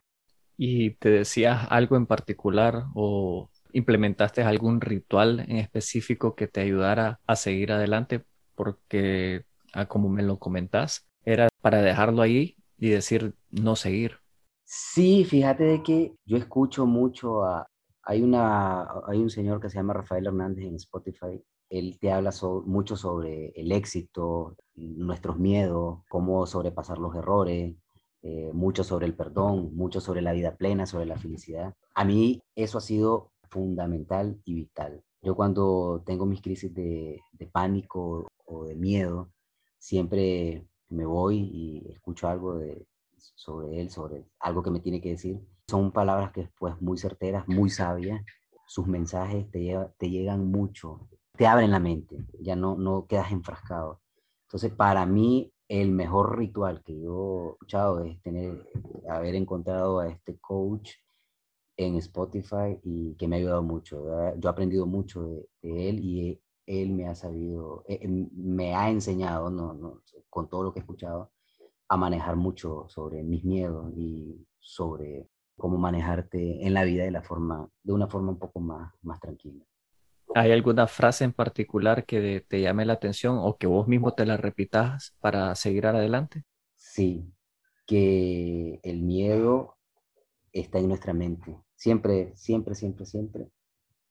¿Y 0.58 0.92
te 0.92 1.10
decías 1.10 1.68
algo 1.70 1.96
en 1.98 2.06
particular 2.06 2.86
o 2.94 3.50
implementaste 3.74 4.44
algún 4.44 4.80
ritual 4.80 5.42
en 5.42 5.58
específico 5.58 6.36
que 6.36 6.48
te 6.48 6.62
ayudara 6.62 7.20
a 7.26 7.36
seguir 7.36 7.72
adelante? 7.72 8.24
Porque, 8.56 9.44
ah, 9.74 9.88
como 9.88 10.08
me 10.08 10.24
lo 10.24 10.40
comentás, 10.40 11.08
era 11.26 11.50
para 11.62 11.82
dejarlo 11.82 12.22
ahí 12.22 12.56
y 12.78 12.90
decir 12.90 13.34
no 13.50 13.76
seguir. 13.76 14.18
Sí, 14.64 15.26
fíjate 15.26 15.64
de 15.64 15.84
que 15.84 16.16
yo 16.26 16.38
escucho 16.38 16.86
mucho 16.86 17.44
a... 17.44 17.68
Hay, 18.04 18.22
una, 18.22 18.88
hay 19.08 19.20
un 19.20 19.30
señor 19.30 19.62
que 19.62 19.70
se 19.70 19.78
llama 19.78 19.94
Rafael 19.94 20.26
Hernández 20.26 20.66
en 20.66 20.76
Spotify 20.76 21.44
él 21.72 21.98
te 22.00 22.12
habla 22.12 22.32
mucho 22.66 22.98
sobre 22.98 23.54
el 23.56 23.72
éxito, 23.72 24.58
nuestros 24.76 25.40
miedos, 25.40 26.00
cómo 26.10 26.46
sobrepasar 26.46 26.98
los 26.98 27.16
errores, 27.16 27.76
eh, 28.24 28.52
mucho 28.54 28.84
sobre 28.84 29.06
el 29.06 29.16
perdón, 29.16 29.74
mucho 29.74 30.02
sobre 30.02 30.22
la 30.22 30.34
vida 30.34 30.58
plena, 30.58 30.86
sobre 30.86 31.06
la 31.06 31.18
felicidad. 31.18 31.74
A 31.96 32.04
mí 32.04 32.42
eso 32.56 32.78
ha 32.78 32.82
sido 32.82 33.32
fundamental 33.50 34.38
y 34.44 34.54
vital. 34.54 35.02
Yo 35.22 35.34
cuando 35.36 36.04
tengo 36.06 36.26
mis 36.26 36.42
crisis 36.42 36.74
de, 36.74 37.22
de 37.32 37.48
pánico 37.48 38.28
o 38.46 38.66
de 38.66 38.76
miedo, 38.76 39.32
siempre 39.80 40.68
me 40.92 41.06
voy 41.06 41.38
y 41.40 41.92
escucho 41.92 42.28
algo 42.28 42.56
de 42.56 42.86
sobre 43.36 43.80
él, 43.82 43.90
sobre 43.90 44.26
algo 44.40 44.64
que 44.64 44.72
me 44.72 44.80
tiene 44.80 45.02
que 45.02 45.10
decir. 45.12 45.40
Son 45.68 45.92
palabras 45.92 46.32
que 46.32 46.42
después 46.42 46.80
muy 46.82 46.98
certeras, 46.98 47.48
muy 47.48 47.70
sabias. 47.70 48.24
Sus 48.68 48.88
mensajes 48.88 49.50
te, 49.52 49.78
te 49.98 50.10
llegan 50.10 50.48
mucho, 50.50 51.08
te 51.36 51.48
abren 51.48 51.72
la 51.72 51.80
mente, 51.80 52.26
ya 52.40 52.56
no, 52.56 52.76
no 52.76 53.06
quedas 53.06 53.32
enfrascado. 53.32 54.02
Entonces, 54.48 54.72
para 54.74 55.06
mí, 55.06 55.52
el 55.68 55.92
mejor 55.92 56.38
ritual 56.38 56.84
que 56.84 57.00
yo 57.00 57.46
he 57.46 57.52
escuchado 57.52 58.04
es 58.04 58.22
tener, 58.22 58.68
haber 59.10 59.36
encontrado 59.36 60.00
a 60.00 60.10
este 60.10 60.38
coach 60.40 60.92
en 61.78 61.96
Spotify 61.96 62.80
y 62.84 63.16
que 63.16 63.28
me 63.28 63.36
ha 63.36 63.40
ayudado 63.40 63.64
mucho. 63.64 64.06
Yo 64.38 64.50
he 64.50 64.52
aprendido 64.52 64.86
mucho 64.86 65.24
de, 65.62 65.90
él 65.90 66.00
y 66.04 66.40
él 66.66 66.92
me 66.92 67.08
ha 67.08 67.16
sabido, 67.16 67.84
eh, 67.88 68.00
em, 68.02 68.30
me 68.34 68.76
ha 68.76 68.90
enseñado, 68.90 69.50
no, 69.50 69.74
no, 69.74 70.02
con 70.30 70.50
todo 70.50 70.64
lo 70.64 70.74
que 70.74 70.80
he 70.80 70.82
escuchado, 70.82 71.32
a 71.88 71.98
manejar 71.98 72.36
mucho 72.36 72.86
sobre 72.88 73.24
mis 73.24 73.44
miedos 73.44 73.92
y 73.98 74.48
sobre 74.60 75.28
cómo 75.58 75.78
manejarte 75.78 76.66
en 76.66 76.74
la 76.74 76.84
vida 76.84 77.04
de, 77.04 77.12
la 77.12 77.22
forma, 77.22 77.70
de 77.84 77.94
una 77.94 78.08
forma 78.08 78.32
un 78.32 78.40
poco 78.40 78.60
más, 78.60 78.94
más 79.02 79.20
tranquila. 79.20 79.64
¿Hay 80.34 80.52
alguna 80.52 80.88
frase 80.88 81.26
en 81.26 81.34
particular 81.34 82.06
que 82.06 82.46
te 82.48 82.62
llame 82.62 82.86
la 82.86 82.94
atención 82.94 83.38
o 83.40 83.58
que 83.58 83.68
vos 83.68 83.88
mismo 83.88 84.14
te 84.14 84.26
la 84.26 84.38
repitas 84.38 85.14
para 85.20 85.54
seguir 85.56 85.86
adelante? 85.86 86.44
Sí, 86.76 87.30
que 87.86 88.80
el 88.84 89.02
miedo 89.02 89.76
está 90.54 90.80
en 90.80 90.88
nuestra 90.88 91.14
mente. 91.14 91.58
Siempre, 91.76 92.32
siempre, 92.36 92.76
siempre, 92.76 93.06
siempre. 93.06 93.52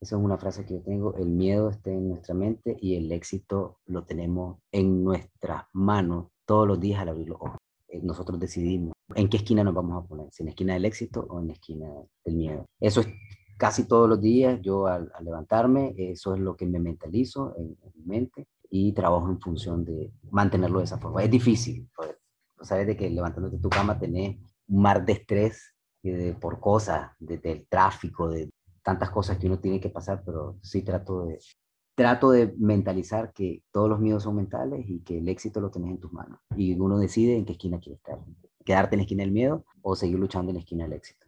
Esa 0.03 0.17
es 0.17 0.23
una 0.23 0.39
frase 0.39 0.65
que 0.65 0.75
yo 0.75 0.81
tengo. 0.81 1.15
El 1.17 1.29
miedo 1.29 1.69
está 1.69 1.91
en 1.91 2.09
nuestra 2.09 2.35
mente 2.35 2.75
y 2.81 2.97
el 2.97 3.13
éxito 3.13 3.81
lo 3.85 4.05
tenemos 4.05 4.59
en 4.73 5.05
nuestras 5.05 5.65
manos 5.75 6.29
todos 6.47 6.67
los 6.67 6.81
días 6.81 7.01
al 7.01 7.11
abrir 7.11 7.29
los 7.29 7.39
ojos. 7.39 7.59
Eh, 7.89 8.01
nosotros 8.03 8.41
decidimos 8.41 8.95
en 9.15 9.29
qué 9.29 9.37
esquina 9.37 9.63
nos 9.63 9.75
vamos 9.75 10.03
a 10.03 10.07
poner, 10.09 10.29
si 10.33 10.43
en 10.43 10.47
la 10.47 10.51
esquina 10.51 10.73
del 10.73 10.87
éxito 10.87 11.27
o 11.29 11.41
en 11.41 11.49
la 11.49 11.53
esquina 11.53 11.87
del 12.25 12.35
miedo. 12.35 12.65
Eso 12.81 13.03
es 13.03 13.09
casi 13.59 13.87
todos 13.87 14.09
los 14.09 14.23
días, 14.23 14.59
yo 14.63 14.87
al, 14.87 15.13
levantarme, 15.21 15.95
eso 15.99 16.35
es 16.35 16.41
lo 16.41 16.57
que 16.57 16.65
me 16.65 16.79
mentalizo 16.79 17.55
en, 17.59 17.77
mi 17.95 18.05
mente 18.07 18.47
y 18.71 18.93
trabajo 18.93 19.29
en 19.29 19.39
función 19.39 19.85
de 19.85 20.13
mantenerlo 20.31 20.79
de 20.79 20.87
esa 20.87 20.97
forma. 20.97 21.23
Es 21.23 21.31
difícil, 21.31 21.87
pues, 21.95 22.17
sabes 22.63 22.87
de 22.87 22.97
que 22.97 23.11
levantándote 23.11 23.57
de 23.57 23.63
tu 23.63 23.69
cama 23.69 23.99
tenés 23.99 24.39
un 24.67 24.81
mar 24.81 25.05
de 25.05 25.13
estrés 25.13 25.75
de, 26.03 26.33
por 26.33 26.59
cosas, 26.59 27.11
del 27.19 27.67
tráfico, 27.69 28.31
de 28.31 28.49
tantas 28.91 29.11
cosas 29.11 29.39
que 29.39 29.47
uno 29.47 29.61
tiene 29.61 29.81
que 29.81 29.89
pasar, 29.89 30.25
pero 30.27 30.59
sí 30.63 30.83
trato 30.83 31.27
de, 31.27 31.39
trato 31.95 32.33
de 32.33 32.53
mentalizar 32.59 33.33
que 33.33 33.63
todos 33.71 33.89
los 33.89 34.01
miedos 34.01 34.25
son 34.25 34.35
mentales 34.35 34.85
y 34.89 34.99
que 35.05 35.19
el 35.19 35.29
éxito 35.29 35.61
lo 35.61 35.71
tenés 35.71 35.93
en 35.93 36.01
tus 36.01 36.13
manos. 36.13 36.41
Y 36.57 36.75
uno 36.75 36.99
decide 36.99 37.37
en 37.37 37.45
qué 37.45 37.53
esquina 37.53 37.79
quiere 37.79 37.99
estar, 37.99 38.19
quedarte 38.65 38.97
en 38.97 38.99
la 38.99 39.03
esquina 39.05 39.23
del 39.23 39.31
miedo 39.31 39.65
o 39.83 39.95
seguir 39.95 40.19
luchando 40.19 40.51
en 40.51 40.57
la 40.57 40.61
esquina 40.61 40.85
del 40.85 40.95
éxito. 40.95 41.25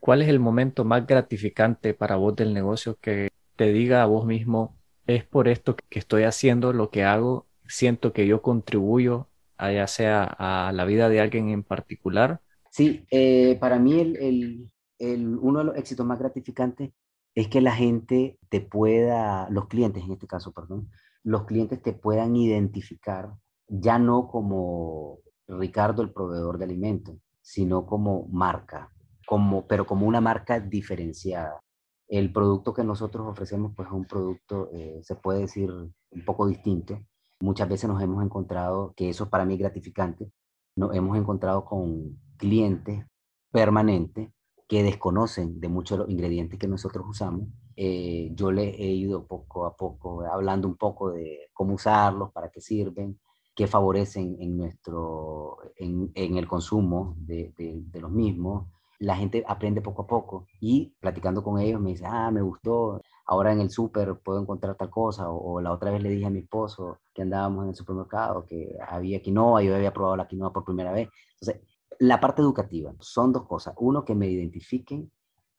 ¿Cuál 0.00 0.20
es 0.20 0.28
el 0.28 0.38
momento 0.38 0.84
más 0.84 1.06
gratificante 1.06 1.94
para 1.94 2.16
vos 2.16 2.36
del 2.36 2.52
negocio 2.52 2.98
que 3.00 3.30
te 3.56 3.72
diga 3.72 4.02
a 4.02 4.06
vos 4.06 4.26
mismo, 4.26 4.76
es 5.06 5.24
por 5.24 5.48
esto 5.48 5.76
que 5.76 5.98
estoy 5.98 6.24
haciendo 6.24 6.74
lo 6.74 6.90
que 6.90 7.04
hago, 7.04 7.46
siento 7.66 8.12
que 8.12 8.26
yo 8.26 8.42
contribuyo 8.42 9.28
a 9.56 9.72
ya 9.72 9.86
sea 9.86 10.24
a 10.24 10.72
la 10.72 10.84
vida 10.84 11.08
de 11.08 11.20
alguien 11.20 11.48
en 11.48 11.62
particular? 11.62 12.42
Sí, 12.70 13.06
eh, 13.10 13.56
para 13.60 13.78
mí 13.78 13.98
el, 13.98 14.16
el, 14.16 14.70
uno 15.02 15.58
de 15.58 15.64
los 15.64 15.76
éxitos 15.76 16.06
más 16.06 16.18
gratificantes 16.18 16.92
es 17.34 17.48
que 17.48 17.60
la 17.60 17.72
gente 17.72 18.38
te 18.48 18.60
pueda, 18.60 19.48
los 19.50 19.66
clientes 19.66 20.04
en 20.04 20.12
este 20.12 20.26
caso, 20.26 20.52
perdón, 20.52 20.90
los 21.24 21.44
clientes 21.44 21.80
te 21.82 21.92
puedan 21.92 22.36
identificar 22.36 23.32
ya 23.68 23.98
no 23.98 24.28
como 24.28 25.20
Ricardo 25.48 26.02
el 26.02 26.12
proveedor 26.12 26.58
de 26.58 26.64
alimentos, 26.64 27.16
sino 27.40 27.86
como 27.86 28.26
marca, 28.28 28.92
como, 29.26 29.66
pero 29.66 29.86
como 29.86 30.06
una 30.06 30.20
marca 30.20 30.60
diferenciada. 30.60 31.60
El 32.08 32.32
producto 32.32 32.74
que 32.74 32.84
nosotros 32.84 33.26
ofrecemos 33.26 33.72
pues 33.74 33.88
es 33.88 33.94
un 33.94 34.04
producto, 34.04 34.68
eh, 34.72 35.00
se 35.02 35.14
puede 35.16 35.40
decir, 35.40 35.70
un 35.70 36.24
poco 36.24 36.46
distinto. 36.46 37.00
Muchas 37.40 37.68
veces 37.68 37.88
nos 37.88 38.02
hemos 38.02 38.22
encontrado, 38.22 38.92
que 38.94 39.08
eso 39.08 39.30
para 39.30 39.44
mí 39.44 39.54
es 39.54 39.60
gratificante, 39.60 40.30
nos 40.76 40.94
hemos 40.94 41.16
encontrado 41.16 41.64
con 41.64 42.18
clientes 42.36 43.06
permanentes 43.50 44.30
que 44.68 44.82
desconocen 44.82 45.60
de 45.60 45.68
muchos 45.68 45.98
de 45.98 46.04
los 46.04 46.10
ingredientes 46.10 46.58
que 46.58 46.68
nosotros 46.68 47.04
usamos. 47.08 47.48
Eh, 47.76 48.30
yo 48.34 48.52
le 48.52 48.70
he 48.70 48.90
ido 48.90 49.26
poco 49.26 49.66
a 49.66 49.76
poco 49.76 50.22
hablando 50.24 50.68
un 50.68 50.76
poco 50.76 51.10
de 51.10 51.50
cómo 51.52 51.74
usarlos, 51.74 52.32
para 52.32 52.50
qué 52.50 52.60
sirven, 52.60 53.18
qué 53.54 53.66
favorecen 53.66 54.36
en, 54.40 54.56
nuestro, 54.56 55.58
en, 55.76 56.10
en 56.14 56.36
el 56.36 56.46
consumo 56.46 57.14
de, 57.18 57.52
de, 57.56 57.82
de, 57.84 58.00
los 58.00 58.10
mismos, 58.10 58.66
la 58.98 59.16
gente 59.16 59.44
aprende 59.46 59.82
poco 59.82 60.02
a 60.02 60.06
poco 60.06 60.46
y 60.60 60.94
platicando 61.00 61.42
con 61.42 61.58
ellos 61.60 61.80
me 61.80 61.90
dice, 61.90 62.04
ah, 62.06 62.30
me 62.30 62.40
gustó, 62.40 63.00
ahora 63.26 63.52
en 63.52 63.60
el 63.60 63.70
súper 63.70 64.16
puedo 64.20 64.40
encontrar 64.40 64.76
tal 64.76 64.90
cosa, 64.90 65.28
o, 65.28 65.60
la 65.60 65.72
otra 65.72 65.90
vez 65.90 66.02
le 66.02 66.10
dije 66.10 66.26
a 66.26 66.30
mi 66.30 66.40
esposo 66.40 66.98
que 67.12 67.22
andábamos 67.22 67.64
en 67.64 67.70
el 67.70 67.74
supermercado 67.74 68.46
que 68.46 68.76
había 68.88 69.20
quinoa, 69.20 69.62
yo 69.62 69.74
había 69.74 69.92
probado 69.92 70.16
la 70.16 70.28
quinoa 70.28 70.52
por 70.52 70.64
primera 70.64 70.92
vez. 70.92 71.08
Entonces, 71.40 71.62
la 71.98 72.20
parte 72.20 72.42
educativa 72.42 72.94
son 73.00 73.32
dos 73.32 73.46
cosas. 73.46 73.74
Uno, 73.78 74.04
que 74.04 74.14
me 74.14 74.28
identifiquen 74.28 75.10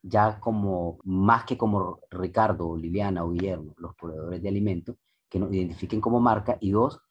ya 0.02 0.40
como, 0.40 1.00
más 1.06 1.46
que 1.46 1.58
como 1.58 2.02
Ricardo, 2.12 2.76
Liliana 2.76 3.24
o 3.24 3.32
Guillermo, 3.32 3.74
los 3.78 3.96
proveedores 3.96 4.42
de 4.42 4.50
alimentos, 4.50 4.98
que 5.30 5.40
nos 5.40 5.52
identifiquen 5.54 6.02
como 6.02 6.20
marca. 6.20 6.58
Y 6.60 6.72
dos, 6.72 7.02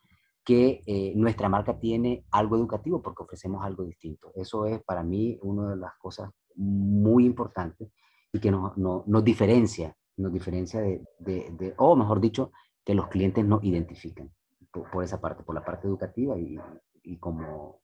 que 0.45 0.83
eh, 0.87 1.13
nuestra 1.17 1.49
marca 1.49 1.79
tiene 1.79 2.25
algo 2.31 2.57
educativo 2.57 3.01
porque 3.01 3.23
ofrecemos 3.23 3.65
algo 3.65 3.85
distinto. 3.85 4.33
Eso 4.35 4.67
es 4.67 4.83
para 4.83 5.03
mí 5.03 5.39
una 5.43 5.71
de 5.71 5.77
las 5.77 5.95
cosas 5.99 6.31
muy 6.55 7.25
importantes 7.25 7.91
y 8.33 8.41
que 8.41 8.51
nos, 8.51 8.77
nos 8.77 9.25
diferencia, 9.25 9.97
nos 10.17 10.33
diferencia 10.33 10.81
de, 10.81 11.03
de, 11.19 11.75
o 11.79 11.97
mejor 11.97 12.21
dicho, 12.21 12.53
que 12.85 12.95
los 12.95 13.09
clientes 13.09 13.45
nos 13.45 13.63
identifican 13.63 14.31
por, 14.71 15.05
esa 15.05 15.21
parte, 15.21 15.45
por 15.45 15.55
la 15.55 15.65
parte 15.65 15.87
educativa 15.87 16.37
y, 16.39 16.59
y 17.05 17.19
como, 17.19 17.81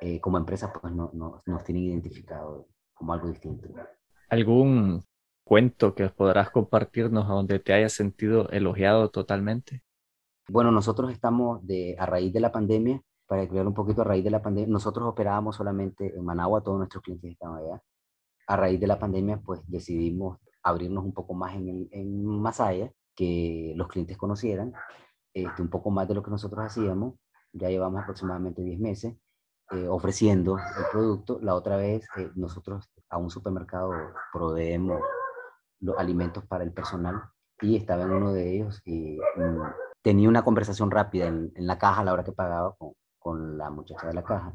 eh, 0.00 0.20
como 0.20 0.38
empresa 0.38 0.72
pues 0.72 0.92
no, 0.94 1.10
nos 1.12 1.64
tienen 1.64 1.84
identificado 1.84 2.68
como 2.94 3.12
algo 3.12 3.28
distinto. 3.28 3.68
¿Algún 4.28 5.04
cuento 5.44 5.94
que 5.94 6.08
podrás 6.08 6.50
compartirnos 6.50 7.28
donde 7.28 7.58
te 7.58 7.72
hayas 7.72 7.92
sentido 7.92 8.48
elogiado 8.50 9.10
totalmente? 9.10 9.82
Bueno, 10.48 10.70
nosotros 10.70 11.12
estamos 11.12 11.64
de, 11.66 11.96
a 11.98 12.06
raíz 12.06 12.32
de 12.32 12.40
la 12.40 12.52
pandemia, 12.52 13.02
para 13.26 13.46
crear 13.48 13.66
un 13.66 13.74
poquito 13.74 14.02
a 14.02 14.04
raíz 14.04 14.24
de 14.24 14.30
la 14.30 14.42
pandemia, 14.42 14.72
nosotros 14.72 15.06
operábamos 15.06 15.56
solamente 15.56 16.16
en 16.16 16.24
Managua, 16.24 16.62
todos 16.62 16.78
nuestros 16.78 17.02
clientes 17.02 17.30
estaban 17.30 17.58
allá. 17.58 17.82
A 18.48 18.56
raíz 18.56 18.80
de 18.80 18.86
la 18.86 18.98
pandemia, 18.98 19.40
pues 19.40 19.60
decidimos 19.66 20.38
abrirnos 20.62 21.04
un 21.04 21.12
poco 21.12 21.34
más 21.34 21.54
en, 21.54 21.88
en 21.92 22.24
Masaya, 22.24 22.92
que 23.14 23.72
los 23.76 23.88
clientes 23.88 24.16
conocieran 24.16 24.72
este, 25.32 25.62
un 25.62 25.68
poco 25.68 25.90
más 25.90 26.08
de 26.08 26.14
lo 26.14 26.22
que 26.22 26.30
nosotros 26.30 26.64
hacíamos. 26.64 27.14
Ya 27.52 27.68
llevamos 27.68 28.02
aproximadamente 28.02 28.62
10 28.62 28.80
meses 28.80 29.14
eh, 29.72 29.86
ofreciendo 29.88 30.58
el 30.58 30.84
producto. 30.90 31.38
La 31.42 31.54
otra 31.54 31.76
vez, 31.76 32.06
eh, 32.16 32.30
nosotros 32.34 32.90
a 33.08 33.18
un 33.18 33.30
supermercado 33.30 33.92
proveemos 34.32 35.00
los 35.80 35.96
alimentos 35.98 36.44
para 36.46 36.64
el 36.64 36.72
personal 36.72 37.22
y 37.60 37.76
estaba 37.76 38.02
en 38.02 38.10
uno 38.10 38.32
de 38.32 38.54
ellos 38.54 38.80
y 38.84 39.18
mm, 39.36 39.60
tenía 40.02 40.28
una 40.28 40.42
conversación 40.42 40.90
rápida 40.90 41.26
en, 41.26 41.52
la 41.56 41.78
caja 41.78 42.00
a 42.00 42.04
la 42.04 42.12
hora 42.12 42.24
que 42.24 42.32
pagaba 42.32 42.74
con, 42.76 42.92
con, 43.18 43.58
la 43.58 43.70
muchacha 43.70 44.06
de 44.06 44.14
la 44.14 44.24
caja. 44.24 44.54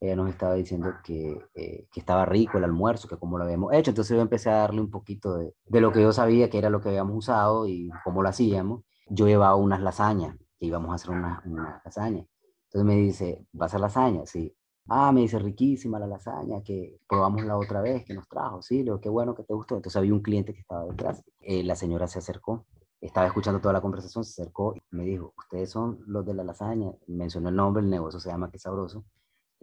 Ella 0.00 0.16
nos 0.16 0.30
estaba 0.30 0.54
diciendo 0.54 0.92
que, 1.04 1.38
eh, 1.54 1.86
que, 1.92 2.00
estaba 2.00 2.24
rico 2.24 2.58
el 2.58 2.64
almuerzo, 2.64 3.08
que 3.08 3.16
cómo 3.16 3.36
lo 3.38 3.44
habíamos 3.44 3.72
hecho. 3.74 3.90
Entonces 3.90 4.16
yo 4.16 4.22
empecé 4.22 4.50
a 4.50 4.58
darle 4.58 4.80
un 4.80 4.90
poquito 4.90 5.36
de, 5.36 5.54
de, 5.66 5.80
lo 5.80 5.92
que 5.92 6.02
yo 6.02 6.12
sabía 6.12 6.48
que 6.50 6.58
era 6.58 6.70
lo 6.70 6.80
que 6.80 6.88
habíamos 6.88 7.16
usado 7.16 7.66
y 7.66 7.90
cómo 8.04 8.22
lo 8.22 8.28
hacíamos. 8.28 8.82
Yo 9.08 9.26
llevaba 9.26 9.56
unas 9.56 9.80
lasañas, 9.80 10.36
que 10.58 10.66
íbamos 10.66 10.92
a 10.92 10.94
hacer 10.94 11.10
unas 11.10 11.44
una 11.46 11.82
lasañas. 11.84 12.26
Entonces 12.68 12.84
me 12.84 12.96
dice, 12.96 13.46
¿vas 13.52 13.74
a 13.74 13.78
lasaña? 13.78 14.26
Sí. 14.26 14.54
Ah, 14.88 15.12
me 15.12 15.22
dice, 15.22 15.38
riquísima 15.38 15.98
la 15.98 16.06
lasaña 16.06 16.62
que 16.62 16.98
probamos 17.08 17.44
la 17.44 17.56
otra 17.58 17.80
vez 17.82 18.04
que 18.04 18.14
nos 18.14 18.28
trajo. 18.28 18.62
Sí, 18.62 18.82
lo 18.82 19.00
qué 19.00 19.08
bueno 19.08 19.34
que 19.34 19.42
te 19.44 19.54
gustó. 19.54 19.76
Entonces 19.76 19.96
había 19.96 20.14
un 20.14 20.22
cliente 20.22 20.54
que 20.54 20.60
estaba 20.60 20.84
detrás. 20.86 21.22
Eh, 21.40 21.62
la 21.64 21.76
señora 21.76 22.06
se 22.08 22.18
acercó 22.18 22.66
estaba 23.00 23.26
escuchando 23.26 23.60
toda 23.60 23.72
la 23.72 23.80
conversación, 23.80 24.24
se 24.24 24.42
acercó 24.42 24.74
y 24.74 24.82
me 24.90 25.04
dijo, 25.04 25.32
ustedes 25.38 25.70
son 25.70 26.00
los 26.06 26.26
de 26.26 26.34
la 26.34 26.44
lasaña, 26.44 26.92
mencionó 27.06 27.48
el 27.48 27.56
nombre, 27.56 27.82
el 27.82 27.90
negocio 27.90 28.18
se 28.20 28.30
llama 28.30 28.50
Qué 28.50 28.58
Sabroso. 28.58 29.04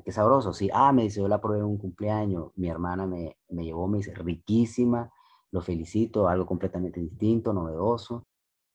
Qué 0.03 0.11
sabroso, 0.11 0.53
sí. 0.53 0.69
Ah, 0.73 0.91
me 0.91 1.03
dice, 1.03 1.21
yo 1.21 1.27
la 1.27 1.39
probé 1.41 1.59
en 1.59 1.65
un 1.65 1.77
cumpleaños, 1.77 2.51
mi 2.57 2.67
hermana 2.67 3.07
me, 3.07 3.37
me 3.49 3.63
llevó, 3.63 3.87
me 3.87 3.99
dice, 3.99 4.13
riquísima, 4.13 5.09
lo 5.51 5.61
felicito, 5.61 6.27
algo 6.27 6.45
completamente 6.45 6.99
distinto, 6.99 7.53
novedoso. 7.53 8.25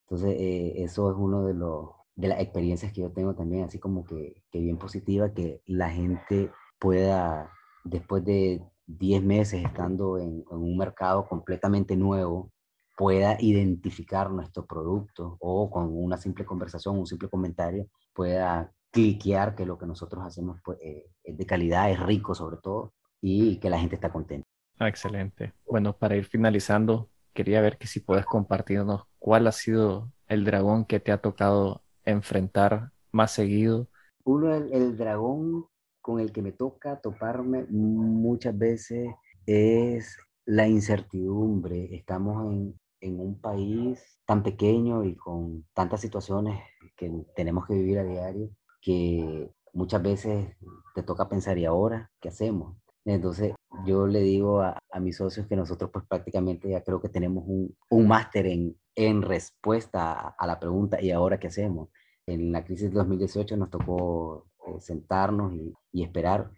Entonces, 0.07 0.37
eh, 0.41 0.83
eso 0.83 1.11
es 1.11 1.17
uno 1.19 1.45
de, 1.45 1.55
los, 1.55 1.91
de 2.21 2.29
las 2.29 2.41
experiencias 2.41 2.93
que 2.93 3.01
yo 3.01 3.11
tengo 3.11 3.35
también, 3.35 3.65
así 3.65 3.79
como 3.79 4.05
que, 4.05 4.43
que 4.51 4.61
bien 4.61 4.77
positiva, 4.77 5.33
que 5.33 5.63
la 5.67 5.91
gente 5.91 6.51
pueda, 6.79 7.51
después 7.85 8.25
de 8.25 8.63
10 8.87 9.23
meses 9.23 9.65
estando 9.65 10.19
en, 10.19 10.45
un 10.51 10.77
mercado 10.77 11.27
completamente 11.27 11.97
nuevo, 11.97 12.53
pueda 12.97 13.37
identificar 13.41 14.31
nuestro 14.31 14.67
producto 14.67 15.37
o 15.41 15.71
con 15.71 15.89
una 15.97 16.19
simple 16.19 16.45
conversación, 16.45 16.99
un 16.99 17.07
simple 17.07 17.31
comentario, 17.31 17.87
pueda 18.13 18.71
cliquear 18.91 19.55
que 19.55 19.65
lo 19.65 19.79
que 19.79 19.87
nosotros 19.87 20.23
hacemos 20.25 20.61
pues, 20.63 20.79
eh, 20.83 21.07
es 21.23 21.39
de 21.39 21.47
calidad, 21.47 21.91
es 21.91 22.01
rico 22.01 22.35
sobre 22.35 22.59
todo 22.59 22.93
y 23.23 23.59
que 23.59 23.71
la 23.71 23.79
gente 23.79 23.95
está 23.95 24.13
contenta. 24.13 24.47
Ah, 24.79 24.89
excelente. 24.89 25.55
Bueno, 25.67 25.97
para 25.97 26.17
ir 26.17 26.25
finalizando, 26.25 27.09
quería 27.33 27.61
ver 27.61 27.79
que 27.79 27.87
si 27.87 28.01
puedes 28.01 28.27
compartirnos 28.27 29.05
cuál 29.19 29.47
ha 29.47 29.53
sido 29.53 30.13
el 30.27 30.45
dragón 30.45 30.85
que 30.85 31.01
te 31.01 31.13
ha 31.13 31.19
tocado 31.19 31.83
enfrentar 32.05 32.93
más 33.13 33.33
seguido. 33.33 33.89
Uno, 34.25 34.55
el, 34.55 34.97
dragón 34.97 35.67
con 36.01 36.21
el 36.21 36.33
que 36.33 36.43
me 36.43 36.53
toca 36.53 37.01
toparme 37.01 37.67
muchas 37.69 38.57
veces 38.57 39.11
es 39.47 40.17
la 40.45 40.69
incertidumbre. 40.69 41.95
Estamos 41.95 42.53
en, 42.53 42.79
en 43.01 43.21
un 43.21 43.41
país 43.41 44.21
tan 44.27 44.43
pequeño 44.43 45.05
y 45.05 45.17
con 45.17 45.67
tantas 45.75 46.01
situaciones 46.01 46.61
que 46.97 47.11
tenemos 47.35 47.67
que 47.67 47.75
vivir 47.75 47.99
a 47.99 48.05
diario 48.05 48.51
que 48.81 49.51
muchas 49.73 50.03
veces 50.03 50.57
te 50.95 51.03
toca 51.03 51.29
pensar, 51.29 51.59
¿y 51.59 51.65
ahora 51.65 52.11
qué 52.21 52.29
hacemos? 52.29 52.77
Entonces 53.05 53.55
yo 53.87 54.07
le 54.07 54.21
digo 54.21 54.61
a, 54.61 54.79
a 54.91 55.01
mis 55.01 55.17
socios 55.17 55.47
que 55.47 55.57
nosotros 55.57 55.91
pues 55.93 56.05
prácticamente 56.07 56.71
ya 56.71 56.83
creo 56.83 57.01
que 57.01 57.09
tenemos 57.09 57.45
un, 57.47 57.75
un 57.89 58.09
máster 58.09 58.47
en, 58.47 58.77
en 59.07 59.23
respuesta 59.23 60.35
a, 60.39 60.47
la 60.47 60.61
pregunta, 60.61 61.01
¿y 61.01 61.11
ahora 61.11 61.41
qué 61.41 61.47
hacemos? 61.47 61.89
En 62.27 62.53
la 62.53 62.65
crisis 62.65 62.91
de 62.91 62.99
2018 62.99 63.57
nos 63.57 63.71
tocó 63.71 64.47
eh, 64.67 64.79
sentarnos 64.81 65.55
y, 65.55 65.73
y, 65.91 66.03
esperar. 66.03 66.51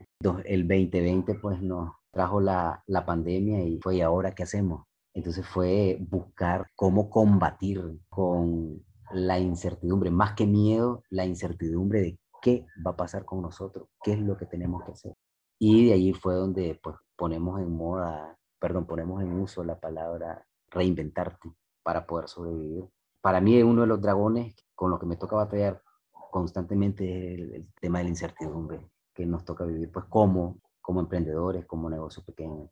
El 0.44 0.66
2020 0.66 1.36
pues 1.36 1.62
nos 1.62 1.92
trajo 2.10 2.40
la, 2.40 2.82
la 2.88 3.06
pandemia 3.06 3.62
y 3.64 3.78
fue, 3.78 3.96
¿y 3.96 4.00
ahora 4.00 4.34
qué 4.34 4.42
hacemos? 4.42 4.86
Entonces 5.14 5.46
fue 5.46 5.98
buscar 6.00 6.66
cómo 6.74 7.10
combatir 7.10 7.80
con 8.08 8.84
la 9.12 9.38
incertidumbre, 9.38 10.10
más 10.10 10.34
que 10.34 10.46
miedo, 10.46 11.04
la 11.10 11.24
incertidumbre 11.24 12.00
de 12.00 12.18
qué 12.40 12.66
va 12.84 12.92
a 12.92 12.96
pasar 12.96 13.24
con 13.24 13.40
nosotros, 13.40 13.86
qué 14.02 14.14
es 14.14 14.18
lo 14.18 14.36
que 14.36 14.46
tenemos 14.46 14.84
que 14.84 14.92
hacer. 14.92 15.14
Y 15.60 15.86
de 15.86 15.92
allí 15.92 16.12
fue 16.12 16.34
donde 16.34 16.80
pues, 16.82 16.96
ponemos 17.14 17.60
en 17.60 17.70
moda, 17.70 18.36
perdón, 18.58 18.86
ponemos 18.86 19.22
en 19.22 19.32
uso 19.32 19.62
la 19.62 19.78
palabra 19.78 20.44
reinventarte 20.70 21.52
para 21.82 22.06
poder 22.06 22.28
sobrevivir. 22.28 22.84
Para 23.20 23.40
mí 23.40 23.62
uno 23.62 23.82
de 23.82 23.86
los 23.86 24.00
dragones 24.00 24.54
con 24.74 24.90
los 24.90 24.98
que 24.98 25.06
me 25.06 25.16
toca 25.16 25.36
batallar 25.36 25.82
constantemente 26.30 27.04
es 27.04 27.38
el, 27.38 27.54
el 27.54 27.68
tema 27.80 27.98
de 27.98 28.04
la 28.04 28.10
incertidumbre 28.10 28.88
que 29.14 29.26
nos 29.26 29.44
toca 29.44 29.64
vivir 29.64 29.90
pues 29.92 30.06
como, 30.06 30.60
como 30.80 31.00
emprendedores, 31.00 31.66
como 31.66 31.90
negocios 31.90 32.24
pequeños. 32.24 32.70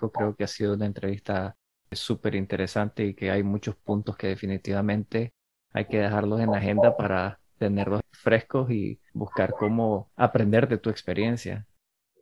Yo 0.00 0.10
creo 0.10 0.34
que 0.34 0.44
ha 0.44 0.48
sido 0.48 0.74
una 0.74 0.86
entrevista 0.86 1.56
súper 1.92 2.34
interesante 2.34 3.04
y 3.04 3.14
que 3.14 3.30
hay 3.30 3.42
muchos 3.42 3.76
puntos 3.76 4.16
que 4.16 4.28
definitivamente 4.28 5.34
hay 5.72 5.86
que 5.86 5.98
dejarlos 5.98 6.40
en 6.40 6.50
la 6.50 6.58
agenda 6.58 6.96
para 6.96 7.40
tenerlos 7.58 8.00
frescos 8.10 8.70
y 8.70 9.00
buscar 9.12 9.54
cómo 9.58 10.10
aprender 10.16 10.68
de 10.68 10.78
tu 10.78 10.90
experiencia. 10.90 11.66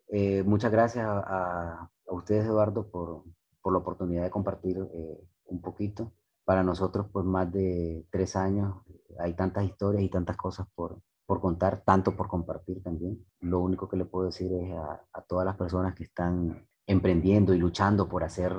Eh, 0.08 0.42
muchas 0.42 0.70
gracias 0.70 1.06
a, 1.06 1.18
a, 1.18 1.90
a, 2.08 2.14
ustedes, 2.14 2.44
Eduardo, 2.44 2.90
por, 2.90 3.24
por 3.60 3.72
la 3.72 3.78
oportunidad 3.78 4.24
de 4.24 4.30
compartir 4.30 4.78
eh, 4.78 5.18
un 5.46 5.60
poquito. 5.60 6.12
Para 6.44 6.62
nosotros, 6.62 7.06
pues 7.12 7.24
más 7.24 7.50
de 7.52 8.06
tres 8.10 8.36
años, 8.36 8.82
hay 9.18 9.34
tantas 9.34 9.64
historias 9.64 10.02
y 10.02 10.08
tantas 10.08 10.36
cosas 10.36 10.66
por, 10.74 11.00
por 11.26 11.40
contar, 11.40 11.82
tanto 11.84 12.16
por 12.16 12.28
compartir 12.28 12.82
también. 12.82 13.24
Lo 13.40 13.60
único 13.60 13.88
que 13.88 13.96
le 13.96 14.04
puedo 14.04 14.26
decir 14.26 14.52
es 14.52 14.72
a, 14.72 15.04
a 15.12 15.22
todas 15.22 15.44
las 15.44 15.56
personas 15.56 15.94
que 15.94 16.04
están 16.04 16.66
emprendiendo 16.86 17.54
y 17.54 17.58
luchando 17.58 18.08
por 18.08 18.24
hacer 18.24 18.54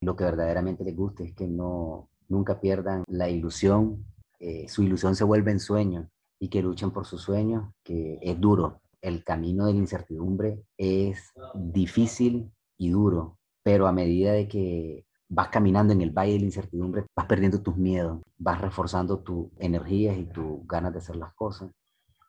lo 0.00 0.16
que 0.16 0.24
verdaderamente 0.24 0.84
les 0.84 0.96
guste, 0.96 1.24
es 1.24 1.34
que 1.34 1.46
no, 1.46 2.08
nunca 2.28 2.60
pierdan 2.60 3.04
la 3.06 3.28
ilusión 3.28 4.04
eh, 4.40 4.66
su 4.68 4.82
ilusión 4.82 5.14
se 5.14 5.24
vuelve 5.24 5.50
en 5.50 5.60
sueño 5.60 6.10
y 6.40 6.48
que 6.48 6.62
luchen 6.62 6.90
por 6.90 7.04
sus 7.04 7.20
sueños, 7.20 7.72
que 7.84 8.18
es 8.22 8.40
duro. 8.40 8.80
El 9.02 9.22
camino 9.22 9.66
de 9.66 9.74
la 9.74 9.78
incertidumbre 9.78 10.64
es 10.78 11.32
difícil 11.54 12.50
y 12.78 12.88
duro, 12.88 13.38
pero 13.62 13.86
a 13.86 13.92
medida 13.92 14.32
de 14.32 14.48
que 14.48 15.04
vas 15.30 15.48
caminando 15.48 15.92
en 15.92 16.02
el 16.02 16.10
valle 16.10 16.32
de 16.32 16.40
la 16.40 16.44
incertidumbre, 16.46 17.06
vas 17.14 17.26
perdiendo 17.26 17.62
tus 17.62 17.76
miedos, 17.76 18.20
vas 18.36 18.60
reforzando 18.60 19.20
tus 19.20 19.46
energías 19.58 20.18
y 20.18 20.24
tus 20.24 20.66
ganas 20.66 20.92
de 20.92 20.98
hacer 20.98 21.16
las 21.16 21.32
cosas. 21.34 21.70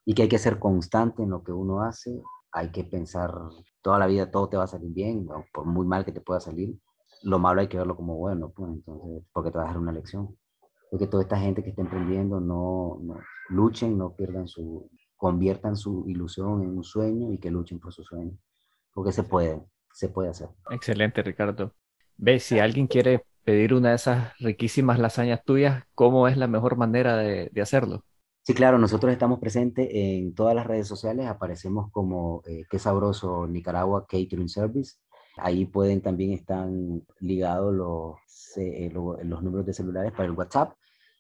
Y 0.06 0.14
que 0.14 0.24
hay 0.24 0.30
que 0.30 0.38
ser 0.38 0.60
constante 0.60 1.24
en 1.24 1.32
lo 1.32 1.44
que 1.44 1.52
uno 1.52 1.82
hace, 1.82 2.22
hay 2.52 2.72
que 2.72 2.84
pensar 2.84 3.34
toda 3.82 3.98
la 3.98 4.08
vida 4.08 4.30
todo 4.30 4.48
te 4.50 4.58
va 4.58 4.66
a 4.66 4.68
salir 4.68 4.92
bien, 4.94 5.26
¿no? 5.26 5.46
por 5.52 5.66
muy 5.66 5.86
mal 5.86 6.06
que 6.06 6.12
te 6.12 6.22
pueda 6.22 6.40
salir, 6.40 6.78
lo 7.24 7.40
malo 7.40 7.62
hay 7.62 7.68
que 7.68 7.78
verlo 7.78 7.96
como 7.96 8.16
bueno, 8.16 8.52
pues 8.56 8.72
entonces, 8.72 9.24
porque 9.34 9.52
te 9.52 9.58
va 9.58 9.64
a 9.64 9.68
dar 9.68 9.78
una 9.78 9.92
lección 9.92 10.38
de 10.92 10.98
que 11.00 11.08
toda 11.08 11.24
esta 11.24 11.40
gente 11.40 11.64
que 11.64 11.70
está 11.72 11.82
emprendiendo 11.82 12.40
no, 12.40 13.00
no, 13.02 13.20
luchen, 13.50 13.98
no 13.98 14.16
pierdan 14.16 14.48
su, 14.48 14.90
conviertan 15.16 15.76
su 15.76 16.04
ilusión 16.08 16.62
en 16.62 16.78
un 16.78 16.84
sueño 16.84 17.32
y 17.32 17.40
que 17.40 17.50
luchen 17.50 17.80
por 17.80 17.94
su 17.94 18.04
sueño, 18.04 18.38
porque 18.94 19.12
se 19.12 19.24
puede, 19.24 19.64
se 19.94 20.10
puede 20.10 20.30
hacer. 20.30 20.50
Excelente, 20.70 21.24
Ricardo. 21.24 21.74
Ve, 22.22 22.40
si 22.40 22.60
alguien 22.60 22.88
quiere 22.88 23.26
pedir 23.44 23.74
una 23.74 23.90
de 23.90 23.96
esas 23.96 24.38
riquísimas 24.40 25.00
lasañas 25.00 25.44
tuyas, 25.44 25.84
¿cómo 25.96 26.28
es 26.28 26.38
la 26.38 26.48
mejor 26.48 26.78
manera 26.78 27.18
de, 27.18 27.50
de 27.52 27.62
hacerlo? 27.62 28.04
Sí, 28.44 28.54
claro, 28.54 28.78
nosotros 28.78 29.12
estamos 29.12 29.40
presentes 29.40 29.88
en 29.92 30.34
todas 30.34 30.56
las 30.56 30.66
redes 30.66 30.88
sociales, 30.88 31.28
aparecemos 31.28 31.92
como 31.92 32.44
eh, 32.48 32.64
Qué 32.70 32.80
Sabroso 32.80 33.48
Nicaragua 33.48 34.06
Catering 34.08 34.50
Service. 34.50 34.96
Ahí 35.38 35.66
pueden 35.66 36.02
también 36.02 36.32
estar 36.32 36.68
ligados 37.20 37.74
los, 37.74 38.16
eh, 38.58 38.90
los, 38.94 39.24
los 39.24 39.44
números 39.44 39.66
de 39.66 39.74
celulares 39.74 40.12
para 40.12 40.26
el 40.26 40.32
WhatsApp 40.32 40.74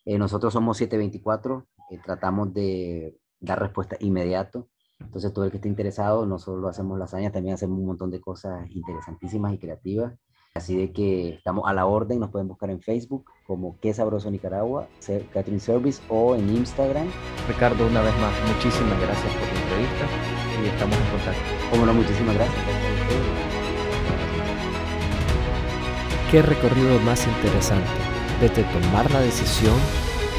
eh, 0.05 0.17
nosotros 0.17 0.53
somos 0.53 0.77
724, 0.77 1.67
eh, 1.91 1.99
tratamos 2.03 2.53
de 2.53 3.19
dar 3.39 3.59
respuesta 3.59 3.97
inmediato. 3.99 4.69
Entonces, 4.99 5.33
todo 5.33 5.45
el 5.45 5.51
que 5.51 5.57
esté 5.57 5.69
interesado, 5.69 6.25
no 6.25 6.39
solo 6.39 6.67
hacemos 6.67 6.97
lasaña, 6.99 7.31
también 7.31 7.55
hacemos 7.55 7.79
un 7.79 7.85
montón 7.87 8.11
de 8.11 8.21
cosas 8.21 8.69
interesantísimas 8.71 9.53
y 9.53 9.57
creativas. 9.59 10.13
Así 10.53 10.75
de 10.75 10.91
que 10.91 11.35
estamos 11.35 11.63
a 11.65 11.73
la 11.73 11.85
orden, 11.85 12.19
nos 12.19 12.29
pueden 12.29 12.49
buscar 12.49 12.69
en 12.69 12.81
Facebook 12.81 13.23
como 13.47 13.79
Qué 13.79 13.93
Sabroso 13.93 14.29
Nicaragua, 14.29 14.85
Catering 15.33 15.61
Service 15.61 16.01
o 16.09 16.35
en 16.35 16.49
Instagram. 16.49 17.07
Ricardo, 17.47 17.87
una 17.87 18.01
vez 18.01 18.13
más, 18.19 18.33
muchísimas 18.53 18.99
gracias 18.99 19.33
por 19.33 19.47
la 19.47 19.61
entrevista 19.61 20.05
y 20.61 20.67
estamos 20.67 20.97
en 20.97 21.05
contacto. 21.05 21.41
Como 21.69 21.85
no, 21.85 21.93
muchísimas 21.93 22.35
gracias. 22.35 22.65
Qué 26.29 26.41
recorrido 26.41 26.99
más 26.99 27.25
interesante 27.25 27.89
desde 28.41 28.63
tomar 28.63 29.09
la 29.09 29.21
decisión, 29.21 29.77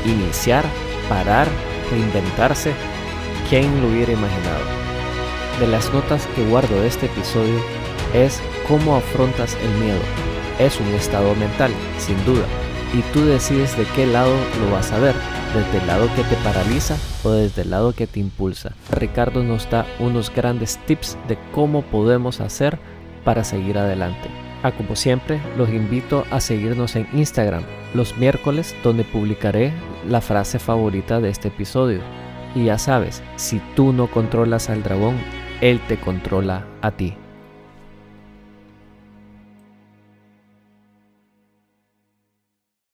iniciar, 0.04 0.66
parar, 1.08 1.48
reinventarse, 1.90 2.74
¿quién 3.48 3.80
lo 3.80 3.88
hubiera 3.88 4.12
imaginado? 4.12 4.64
De 5.58 5.68
las 5.68 5.90
notas 5.94 6.26
que 6.36 6.46
guardo 6.50 6.78
de 6.82 6.88
este 6.88 7.06
episodio 7.06 7.81
es 8.14 8.40
cómo 8.68 8.96
afrontas 8.96 9.56
el 9.62 9.70
miedo. 9.82 10.00
Es 10.58 10.78
un 10.80 10.88
estado 10.88 11.34
mental, 11.34 11.72
sin 11.98 12.22
duda, 12.24 12.44
y 12.92 13.00
tú 13.12 13.24
decides 13.24 13.76
de 13.76 13.84
qué 13.96 14.06
lado 14.06 14.34
lo 14.60 14.72
vas 14.72 14.92
a 14.92 14.98
ver, 14.98 15.14
desde 15.54 15.78
el 15.78 15.86
lado 15.86 16.08
que 16.14 16.24
te 16.24 16.36
paraliza 16.44 16.96
o 17.24 17.30
desde 17.30 17.62
el 17.62 17.70
lado 17.70 17.94
que 17.94 18.06
te 18.06 18.20
impulsa. 18.20 18.74
Ricardo 18.90 19.42
nos 19.42 19.68
da 19.70 19.86
unos 19.98 20.32
grandes 20.34 20.78
tips 20.86 21.16
de 21.28 21.38
cómo 21.52 21.82
podemos 21.82 22.40
hacer 22.40 22.78
para 23.24 23.44
seguir 23.44 23.78
adelante. 23.78 24.28
Ah, 24.62 24.72
como 24.72 24.94
siempre, 24.94 25.40
los 25.56 25.70
invito 25.70 26.24
a 26.30 26.40
seguirnos 26.40 26.94
en 26.96 27.08
Instagram 27.12 27.64
los 27.94 28.16
miércoles 28.16 28.74
donde 28.82 29.04
publicaré 29.04 29.72
la 30.08 30.20
frase 30.20 30.58
favorita 30.58 31.20
de 31.20 31.30
este 31.30 31.48
episodio. 31.48 32.00
Y 32.54 32.64
ya 32.64 32.78
sabes, 32.78 33.22
si 33.36 33.60
tú 33.74 33.92
no 33.92 34.08
controlas 34.08 34.70
al 34.70 34.82
dragón, 34.82 35.16
él 35.60 35.80
te 35.88 35.98
controla 35.98 36.66
a 36.80 36.90
ti. 36.90 37.16